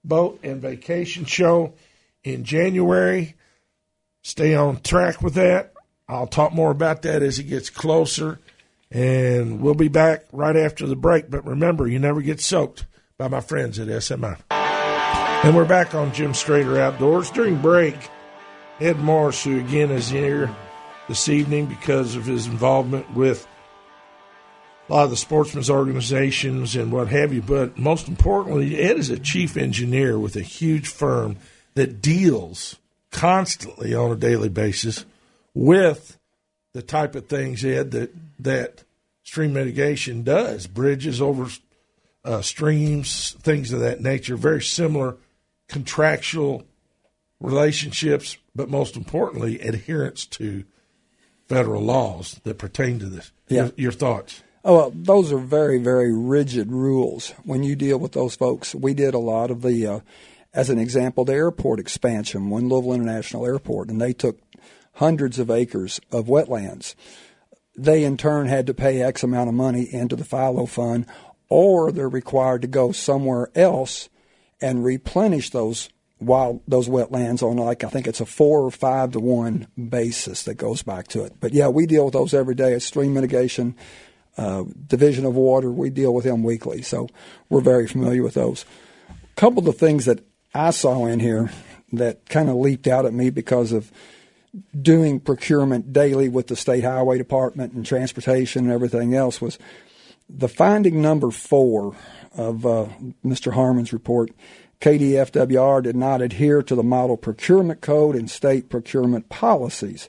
Boat 0.05 0.41
and 0.43 0.61
Vacation 0.61 1.25
Show 1.25 1.75
in 2.25 2.45
January. 2.45 3.35
Stay 4.23 4.55
on 4.55 4.81
track 4.81 5.23
with 5.23 5.35
that. 5.35 5.73
I'll 6.09 6.27
talk 6.27 6.53
more 6.53 6.71
about 6.71 7.03
that 7.03 7.23
as 7.23 7.39
it 7.39 7.45
gets 7.45 7.71
closer. 7.71 8.39
And 8.91 9.61
we'll 9.61 9.75
be 9.75 9.89
back 9.89 10.25
right 10.33 10.57
after 10.57 10.87
the 10.87 10.97
break. 10.97 11.31
But 11.31 11.47
remember, 11.47 11.87
you 11.87 11.99
never 11.99 12.21
get 12.21 12.41
soaked 12.41 12.87
by 13.17 13.29
my 13.29 13.41
friends 13.41 13.79
at 13.79 13.89
SMI. 13.89 14.39
And 14.51 15.57
we're 15.57 15.65
back 15.65 15.95
on 15.95 16.13
Jim 16.13 16.33
Strader 16.33 16.79
Outdoors. 16.79 17.31
During 17.31 17.63
break, 17.63 17.97
Ed 18.81 18.99
Morris, 18.99 19.45
who 19.45 19.59
again 19.61 19.91
is 19.91 20.09
here 20.09 20.55
this 21.09 21.29
evening 21.29 21.67
because 21.67 22.17
of 22.17 22.27
his 22.27 22.47
involvement 22.47 23.11
with 23.15 23.47
a 24.91 24.95
lot 24.95 25.05
of 25.05 25.11
the 25.11 25.17
sportsmen's 25.17 25.71
organizations 25.71 26.75
and 26.75 26.91
what 26.91 27.09
have 27.09 27.33
you. 27.33 27.43
But 27.43 27.79
most 27.79 28.09
importantly, 28.09 28.79
Ed 28.79 28.99
is 28.99 29.09
a 29.09 29.19
chief 29.19 29.57
engineer 29.57 30.19
with 30.19 30.35
a 30.35 30.43
huge 30.43 30.89
firm 30.89 31.37
that 31.75 32.03
deals 32.03 32.77
constantly 33.13 33.95
on 33.95 34.11
a 34.11 34.17
daily 34.17 34.49
basis 34.49 35.05
with 35.55 36.19
the 36.73 36.83
type 36.83 37.15
of 37.15 37.27
things, 37.27 37.65
Ed, 37.65 37.93
that 37.93 38.11
that 38.41 38.85
stream 39.23 39.53
mitigation 39.53 40.23
does. 40.23 40.67
Bridges 40.67 41.21
over 41.21 41.49
uh, 42.25 42.43
streams, 42.43 43.33
things 43.41 43.73
of 43.73 43.81
that 43.81 44.01
nature. 44.01 44.37
Very 44.37 44.63
similar 44.63 45.17
contractual 45.69 46.65
relationships, 47.41 48.37
but 48.57 48.69
most 48.69 48.97
importantly, 48.97 49.61
adherence 49.61 50.27
to 50.27 50.65
federal 51.49 51.83
laws 51.83 52.41
that 52.43 52.59
pertain 52.59 52.99
to 52.99 53.07
this. 53.07 53.31
Yeah. 53.49 53.65
Your, 53.65 53.73
your 53.77 53.93
thoughts? 53.93 54.43
Oh, 54.63 54.75
well, 54.75 54.93
those 54.95 55.33
are 55.33 55.39
very, 55.39 55.79
very 55.79 56.13
rigid 56.13 56.71
rules 56.71 57.31
when 57.45 57.63
you 57.63 57.75
deal 57.75 57.99
with 57.99 58.13
those 58.13 58.37
folks. 58.37 58.75
We 58.75 58.93
did 58.93 59.15
a 59.15 59.19
lot 59.19 59.51
of 59.51 59.63
the, 59.63 59.87
uh, 59.87 60.01
as 60.53 60.69
an 60.69 60.79
example, 60.79 61.25
the 61.25 61.33
airport 61.33 61.81
expansion, 61.81 62.51
one 62.51 62.69
Louisville 62.69 62.93
International 62.93 63.47
Airport, 63.47 63.89
and 63.89 64.01
they 64.01 64.13
took 64.13 64.39
hundreds 64.95 65.39
of 65.39 65.51
acres 65.51 65.99
of 66.13 66.27
wetlands. 66.27 66.95
They 67.77 68.05
in 68.05 68.19
turn 68.19 68.49
had 68.49 68.67
to 68.67 68.75
pay 68.75 69.01
X 69.01 69.23
amount 69.23 69.49
of 69.49 69.55
money 69.55 69.89
into 69.91 70.15
the 70.15 70.25
FILO 70.25 70.67
fund, 70.67 71.07
or 71.49 71.91
they're 71.91 72.09
required 72.09 72.63
to 72.63 72.69
go 72.69 72.93
somewhere 72.93 73.51
else 73.55 74.11
and 74.61 74.85
replenish 74.85 75.51
those 75.51 75.89
wild 76.21 76.61
those 76.69 76.87
wetlands 76.87 77.43
on 77.43 77.57
like 77.57 77.83
I 77.83 77.89
think 77.89 78.07
it's 78.07 78.21
a 78.21 78.27
four 78.27 78.61
or 78.61 78.71
five 78.71 79.13
to 79.13 79.21
one 79.21 79.67
basis 79.89 80.43
that 80.43 80.57
goes 80.57 80.83
back 80.83 81.09
to 81.09 81.25
it. 81.25 81.35
But 81.41 81.55
yeah, 81.55 81.69
we 81.69 81.87
deal 81.87 82.05
with 82.05 82.13
those 82.13 82.35
every 82.35 82.55
day. 82.55 82.75
It's 82.75 82.85
stream 82.85 83.15
mitigation, 83.15 83.75
uh, 84.37 84.65
division 84.87 85.25
of 85.25 85.35
water. 85.35 85.71
We 85.71 85.91
deal 85.91 86.15
with 86.15 86.25
them 86.25 86.43
weekly, 86.43 86.83
so 86.83 87.09
we're 87.49 87.61
very 87.61 87.87
familiar 87.87 88.23
with 88.23 88.35
those. 88.35 88.65
A 89.09 89.41
couple 89.41 89.61
of 89.61 89.65
the 89.65 89.73
things 89.73 90.05
that 90.05 90.21
I 90.55 90.71
saw 90.71 91.07
in 91.07 91.21
here 91.21 91.51
that 91.93 92.29
kind 92.29 92.49
of 92.49 92.57
leaped 92.57 92.87
out 92.87 93.07
at 93.07 93.13
me 93.13 93.31
because 93.31 93.73
of 93.73 93.91
doing 94.81 95.21
procurement 95.21 95.93
daily 95.93 96.29
with 96.29 96.49
the 96.49 96.57
state 96.57 96.85
highway 96.85 97.19
department 97.19 97.73
and 97.73 97.87
transportation 97.87 98.65
and 98.65 98.73
everything 98.73 99.15
else 99.15 99.41
was 99.41 99.59
the 100.29 100.49
finding 100.49 101.01
number 101.03 101.31
four 101.31 101.95
of 102.37 102.65
uh, 102.67 102.87
Mr. 103.25 103.53
Harmon's 103.53 103.93
report. 103.93 104.31
KDFWR 104.81 105.83
did 105.83 105.97
not 105.97 106.23
adhere 106.23 106.63
to 106.63 106.75
the 106.75 106.83
model 106.83 107.17
procurement 107.17 107.81
code 107.81 108.17
and 108.17 108.31
state 108.31 108.71
procurement 108.71 109.29
policies. 109.29 110.09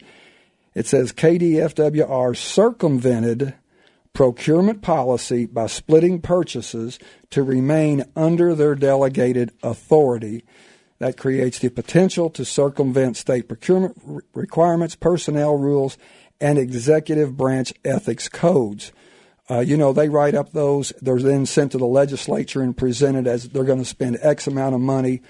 It 0.74 0.88
says 0.88 1.12
KDFWR 1.12 2.38
circumvented 2.38 3.54
procurement 4.14 4.82
policy 4.82 5.46
by 5.46 5.68
splitting 5.68 6.22
purchases 6.22 7.00
to 7.30 7.44
remain 7.44 8.04
under 8.16 8.54
their 8.54 8.76
delegated 8.76 9.52
authority. 9.64 10.44
That 11.00 11.18
creates 11.18 11.58
the 11.58 11.70
potential 11.70 12.30
to 12.30 12.46
circumvent 12.46 13.18
state 13.18 13.48
procurement 13.48 13.98
requirements, 14.34 14.96
personnel 14.96 15.58
rules, 15.58 15.98
and 16.40 16.60
executive 16.60 17.36
branch 17.36 17.74
ethics 17.84 18.30
codes. 18.30 18.92
Uh, 19.50 19.60
you 19.60 19.76
know, 19.76 19.94
they 19.94 20.10
write 20.10 20.36
up 20.36 20.52
those. 20.52 20.94
They're 21.02 21.20
then 21.20 21.46
sent 21.46 21.72
to 21.72 21.78
the 21.78 21.86
legislature 21.86 22.62
and 22.62 22.78
presented 22.78 23.28
as 23.28 23.50
they're 23.50 23.64
going 23.64 23.80
to 23.80 23.86
spend 23.86 24.20
X 24.22 24.46
amount 24.48 24.76
of 24.76 24.82
money, 24.82 25.22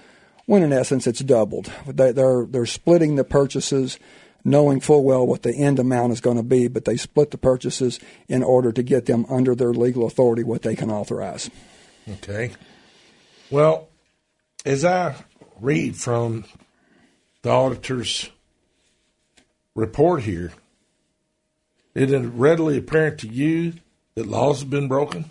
when 0.46 0.62
in 0.62 0.72
essence 0.72 1.06
it's 1.06 1.20
doubled. 1.20 1.72
They, 1.86 2.12
they're 2.12 2.44
they're 2.44 2.66
splitting 2.66 3.16
the 3.16 3.24
purchases, 3.24 3.98
knowing 4.44 4.80
full 4.80 5.04
well 5.04 5.26
what 5.26 5.42
the 5.42 5.54
end 5.54 5.78
amount 5.78 6.12
is 6.12 6.20
going 6.20 6.36
to 6.36 6.42
be, 6.42 6.68
but 6.68 6.84
they 6.84 6.96
split 6.96 7.30
the 7.30 7.38
purchases 7.38 8.00
in 8.28 8.42
order 8.42 8.72
to 8.72 8.82
get 8.82 9.06
them 9.06 9.24
under 9.28 9.54
their 9.54 9.72
legal 9.72 10.06
authority 10.06 10.42
what 10.42 10.62
they 10.62 10.74
can 10.74 10.90
authorize. 10.90 11.50
Okay. 12.08 12.52
Well, 13.50 13.88
as 14.64 14.84
I 14.84 15.14
read 15.60 15.96
from 15.96 16.44
the 17.42 17.50
auditor's 17.50 18.30
report 19.74 20.22
here, 20.22 20.52
it 21.94 22.10
is 22.10 22.26
readily 22.26 22.78
apparent 22.78 23.18
to 23.20 23.28
you 23.28 23.74
that 24.14 24.26
laws 24.26 24.60
have 24.60 24.70
been 24.70 24.88
broken? 24.88 25.26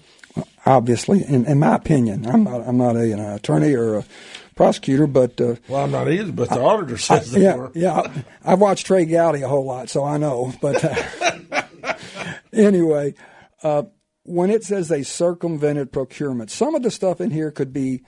Obviously, 0.65 1.23
in, 1.23 1.45
in 1.45 1.59
my 1.59 1.75
opinion, 1.75 2.25
I'm 2.25 2.43
not 2.43 2.61
I'm 2.61 2.77
not 2.77 2.95
a, 2.95 3.11
an 3.11 3.19
attorney 3.19 3.73
or 3.73 3.97
a 3.97 4.05
prosecutor, 4.55 5.07
but 5.07 5.39
uh, 5.39 5.55
well, 5.67 5.83
I'm 5.83 5.91
not 5.91 6.11
either. 6.11 6.31
But 6.31 6.49
the 6.49 6.61
auditor 6.61 6.97
says 6.97 7.33
I, 7.35 7.39
they 7.39 7.45
yeah, 7.45 7.55
were. 7.55 7.71
yeah. 7.73 8.23
I've 8.43 8.59
watched 8.59 8.87
Trey 8.87 9.05
Gowdy 9.05 9.41
a 9.41 9.47
whole 9.47 9.65
lot, 9.65 9.89
so 9.89 10.03
I 10.03 10.17
know. 10.17 10.53
But 10.61 10.83
uh, 10.83 11.95
anyway, 12.53 13.13
uh, 13.63 13.83
when 14.23 14.49
it 14.49 14.63
says 14.63 14.87
they 14.87 15.03
circumvented 15.03 15.91
procurement, 15.91 16.51
some 16.51 16.75
of 16.75 16.83
the 16.83 16.91
stuff 16.91 17.21
in 17.21 17.31
here 17.31 17.51
could 17.51 17.73
be 17.73 18.03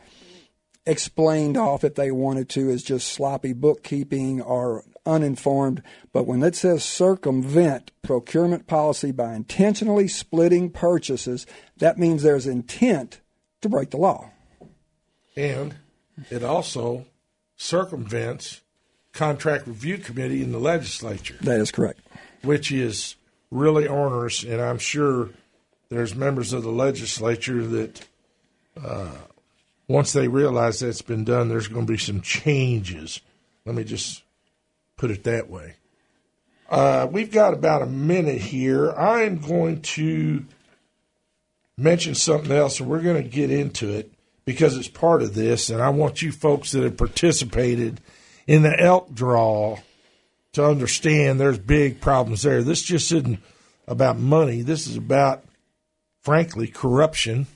explained 0.86 1.58
off 1.58 1.84
if 1.84 1.96
they 1.96 2.12
wanted 2.12 2.50
to 2.50 2.70
as 2.70 2.84
just 2.84 3.08
sloppy 3.08 3.54
bookkeeping 3.54 4.42
or 4.42 4.84
uninformed. 5.06 5.82
But 6.12 6.28
when 6.28 6.44
it 6.44 6.56
says 6.56 6.84
circumvent 6.84 7.92
procurement 8.02 8.68
policy 8.68 9.12
by 9.12 9.34
intentionally 9.34 10.08
splitting 10.08 10.70
purchases, 10.72 11.46
that 11.78 11.98
means 11.98 12.22
there's 12.24 12.48
intent 12.48 13.22
to 13.62 13.70
break 13.70 13.92
the 13.92 13.98
law. 13.98 14.32
And 15.36 15.76
it 16.30 16.44
also 16.44 17.06
circumvents 17.56 18.62
contract 19.14 19.68
review 19.68 19.98
committee 19.98 20.42
in 20.42 20.52
the 20.52 20.60
legislature. 20.60 21.36
That 21.42 21.60
is 21.60 21.72
correct. 21.72 22.00
which 22.42 22.72
is 22.72 23.16
really 23.52 23.88
onerous, 23.88 24.44
and 24.44 24.60
I'm 24.62 24.80
sure 24.80 25.30
there's 25.90 26.16
members 26.16 26.54
of 26.54 26.64
the 26.64 26.72
legislature 26.72 27.66
that 27.66 28.08
uh, 28.84 29.18
once 29.88 30.14
they 30.14 30.28
realize 30.28 30.80
that's 30.80 31.02
been 31.02 31.24
done, 31.24 31.50
there's 31.50 31.68
going 31.68 31.86
to 31.86 31.94
be 31.94 32.00
some 32.00 32.22
changes. 32.22 33.22
Let 33.66 33.76
me 33.76 33.84
just 33.84 34.24
put 34.98 35.12
it 35.12 35.24
that 35.26 35.50
way. 35.50 35.76
Uh, 36.70 37.08
we've 37.12 37.32
got 37.32 37.54
about 37.54 37.84
a 37.84 37.86
minute 37.86 38.42
here. 38.42 38.92
I'm 38.92 39.38
going 39.38 39.82
to 39.82 40.46
mention 41.78 42.16
something 42.16 42.52
else, 42.52 42.80
and 42.80 42.90
we're 42.90 43.02
going 43.02 43.22
to 43.22 43.30
get 43.30 43.52
into 43.52 43.90
it 43.90 44.12
because 44.46 44.78
it's 44.78 44.88
part 44.88 45.22
of 45.22 45.36
this, 45.36 45.70
and 45.70 45.82
I 45.82 45.90
want 45.90 46.22
you 46.22 46.32
folks 46.32 46.72
that 46.72 46.84
have 46.84 46.98
participated 46.98 48.02
in 48.48 48.64
the 48.64 48.78
elk 48.80 49.14
draw 49.14 49.78
to 50.54 50.66
understand 50.66 51.40
there's 51.40 51.58
big 51.58 52.02
problems 52.02 52.44
there. 52.44 52.62
This 52.62 52.84
just 52.84 53.12
isn't 53.12 53.40
about 53.88 54.18
money. 54.18 54.62
This 54.62 54.88
is 54.88 54.98
about, 54.98 55.44
frankly, 56.22 56.68
corruption. 56.68 57.48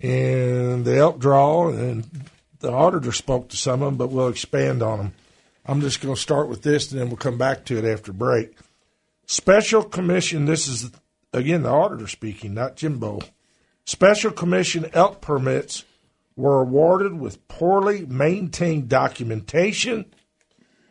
And 0.00 0.84
the 0.84 0.96
elk 0.96 1.18
draw, 1.18 1.68
and 1.68 2.06
the 2.60 2.70
auditor 2.70 3.12
spoke 3.12 3.48
to 3.48 3.56
some 3.56 3.82
of 3.82 3.86
them, 3.86 3.96
but 3.96 4.10
we'll 4.10 4.28
expand 4.28 4.82
on 4.82 4.98
them. 4.98 5.12
I'm 5.66 5.80
just 5.80 6.00
going 6.00 6.14
to 6.14 6.20
start 6.20 6.48
with 6.48 6.62
this, 6.62 6.90
and 6.90 7.00
then 7.00 7.08
we'll 7.08 7.16
come 7.16 7.38
back 7.38 7.64
to 7.66 7.78
it 7.78 7.84
after 7.84 8.12
break. 8.12 8.56
Special 9.26 9.82
Commission, 9.82 10.46
this 10.46 10.68
is, 10.68 10.90
again, 11.32 11.62
the 11.62 11.70
auditor 11.70 12.06
speaking, 12.06 12.54
not 12.54 12.76
Jimbo. 12.76 13.20
Special 13.84 14.30
Commission 14.30 14.88
elk 14.92 15.20
permits 15.20 15.84
were 16.38 16.60
awarded 16.60 17.18
with 17.18 17.48
poorly 17.48 18.06
maintained 18.06 18.88
documentation, 18.88 20.04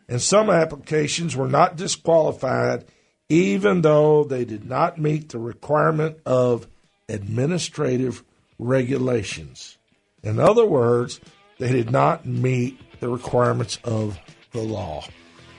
and 0.06 0.20
some 0.20 0.50
applications 0.50 1.34
were 1.34 1.48
not 1.48 1.76
disqualified 1.76 2.84
even 3.28 3.82
though 3.82 4.24
they 4.24 4.44
did 4.44 4.64
not 4.64 4.98
meet 4.98 5.28
the 5.30 5.38
requirement 5.38 6.18
of 6.24 6.66
administrative 7.08 8.22
regulations. 8.58 9.76
In 10.22 10.38
other 10.38 10.64
words, 10.64 11.20
they 11.58 11.72
did 11.72 11.90
not 11.90 12.26
meet 12.26 12.78
the 13.00 13.08
requirements 13.08 13.78
of 13.84 14.18
the 14.52 14.62
law. 14.62 15.04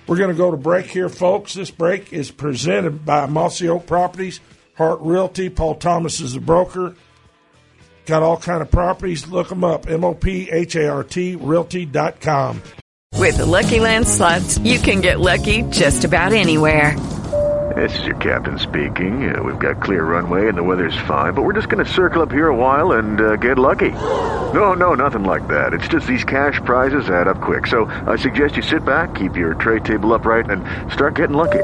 We're 0.07 0.17
going 0.17 0.31
to 0.31 0.35
go 0.35 0.51
to 0.51 0.57
break 0.57 0.87
here, 0.87 1.09
folks. 1.09 1.53
This 1.53 1.69
break 1.69 2.11
is 2.11 2.31
presented 2.31 3.05
by 3.05 3.27
Mossy 3.27 3.69
Oak 3.69 3.85
Properties, 3.85 4.39
Hart 4.75 4.99
Realty. 5.01 5.49
Paul 5.49 5.75
Thomas 5.75 6.19
is 6.19 6.33
the 6.33 6.39
broker. 6.39 6.95
Got 8.09 8.23
all 8.23 8.37
kind 8.37 8.63
of 8.63 8.71
properties. 8.71 9.27
Look 9.27 9.49
them 9.49 9.63
up. 9.63 9.87
M-O-P-H-A-R-T, 9.87 11.35
realty.com. 11.35 12.63
With 13.13 13.37
the 13.37 13.45
Lucky 13.45 13.79
Land 13.79 14.07
slots, 14.07 14.57
you 14.57 14.79
can 14.79 15.01
get 15.01 15.19
lucky 15.19 15.61
just 15.69 16.05
about 16.05 16.33
anywhere. 16.33 16.97
This 17.75 17.99
is 17.99 18.05
your 18.07 18.15
captain 18.15 18.57
speaking. 18.57 19.31
Uh, 19.31 19.43
we've 19.43 19.59
got 19.59 19.83
clear 19.83 20.03
runway 20.03 20.47
and 20.47 20.57
the 20.57 20.63
weather's 20.63 20.97
fine, 21.07 21.35
but 21.35 21.43
we're 21.43 21.53
just 21.53 21.69
going 21.69 21.85
to 21.85 21.91
circle 21.91 22.23
up 22.23 22.31
here 22.31 22.47
a 22.47 22.55
while 22.55 22.93
and 22.93 23.21
uh, 23.21 23.35
get 23.35 23.59
lucky. 23.59 23.91
No, 23.91 24.73
no, 24.73 24.95
nothing 24.95 25.23
like 25.23 25.47
that. 25.47 25.73
It's 25.73 25.87
just 25.87 26.07
these 26.07 26.23
cash 26.23 26.59
prizes 26.65 27.11
add 27.11 27.27
up 27.27 27.39
quick. 27.41 27.67
So 27.67 27.85
I 27.85 28.15
suggest 28.15 28.55
you 28.55 28.63
sit 28.63 28.83
back, 28.83 29.13
keep 29.13 29.37
your 29.37 29.53
tray 29.53 29.81
table 29.81 30.15
upright, 30.15 30.49
and 30.49 30.91
start 30.91 31.13
getting 31.13 31.37
lucky. 31.37 31.63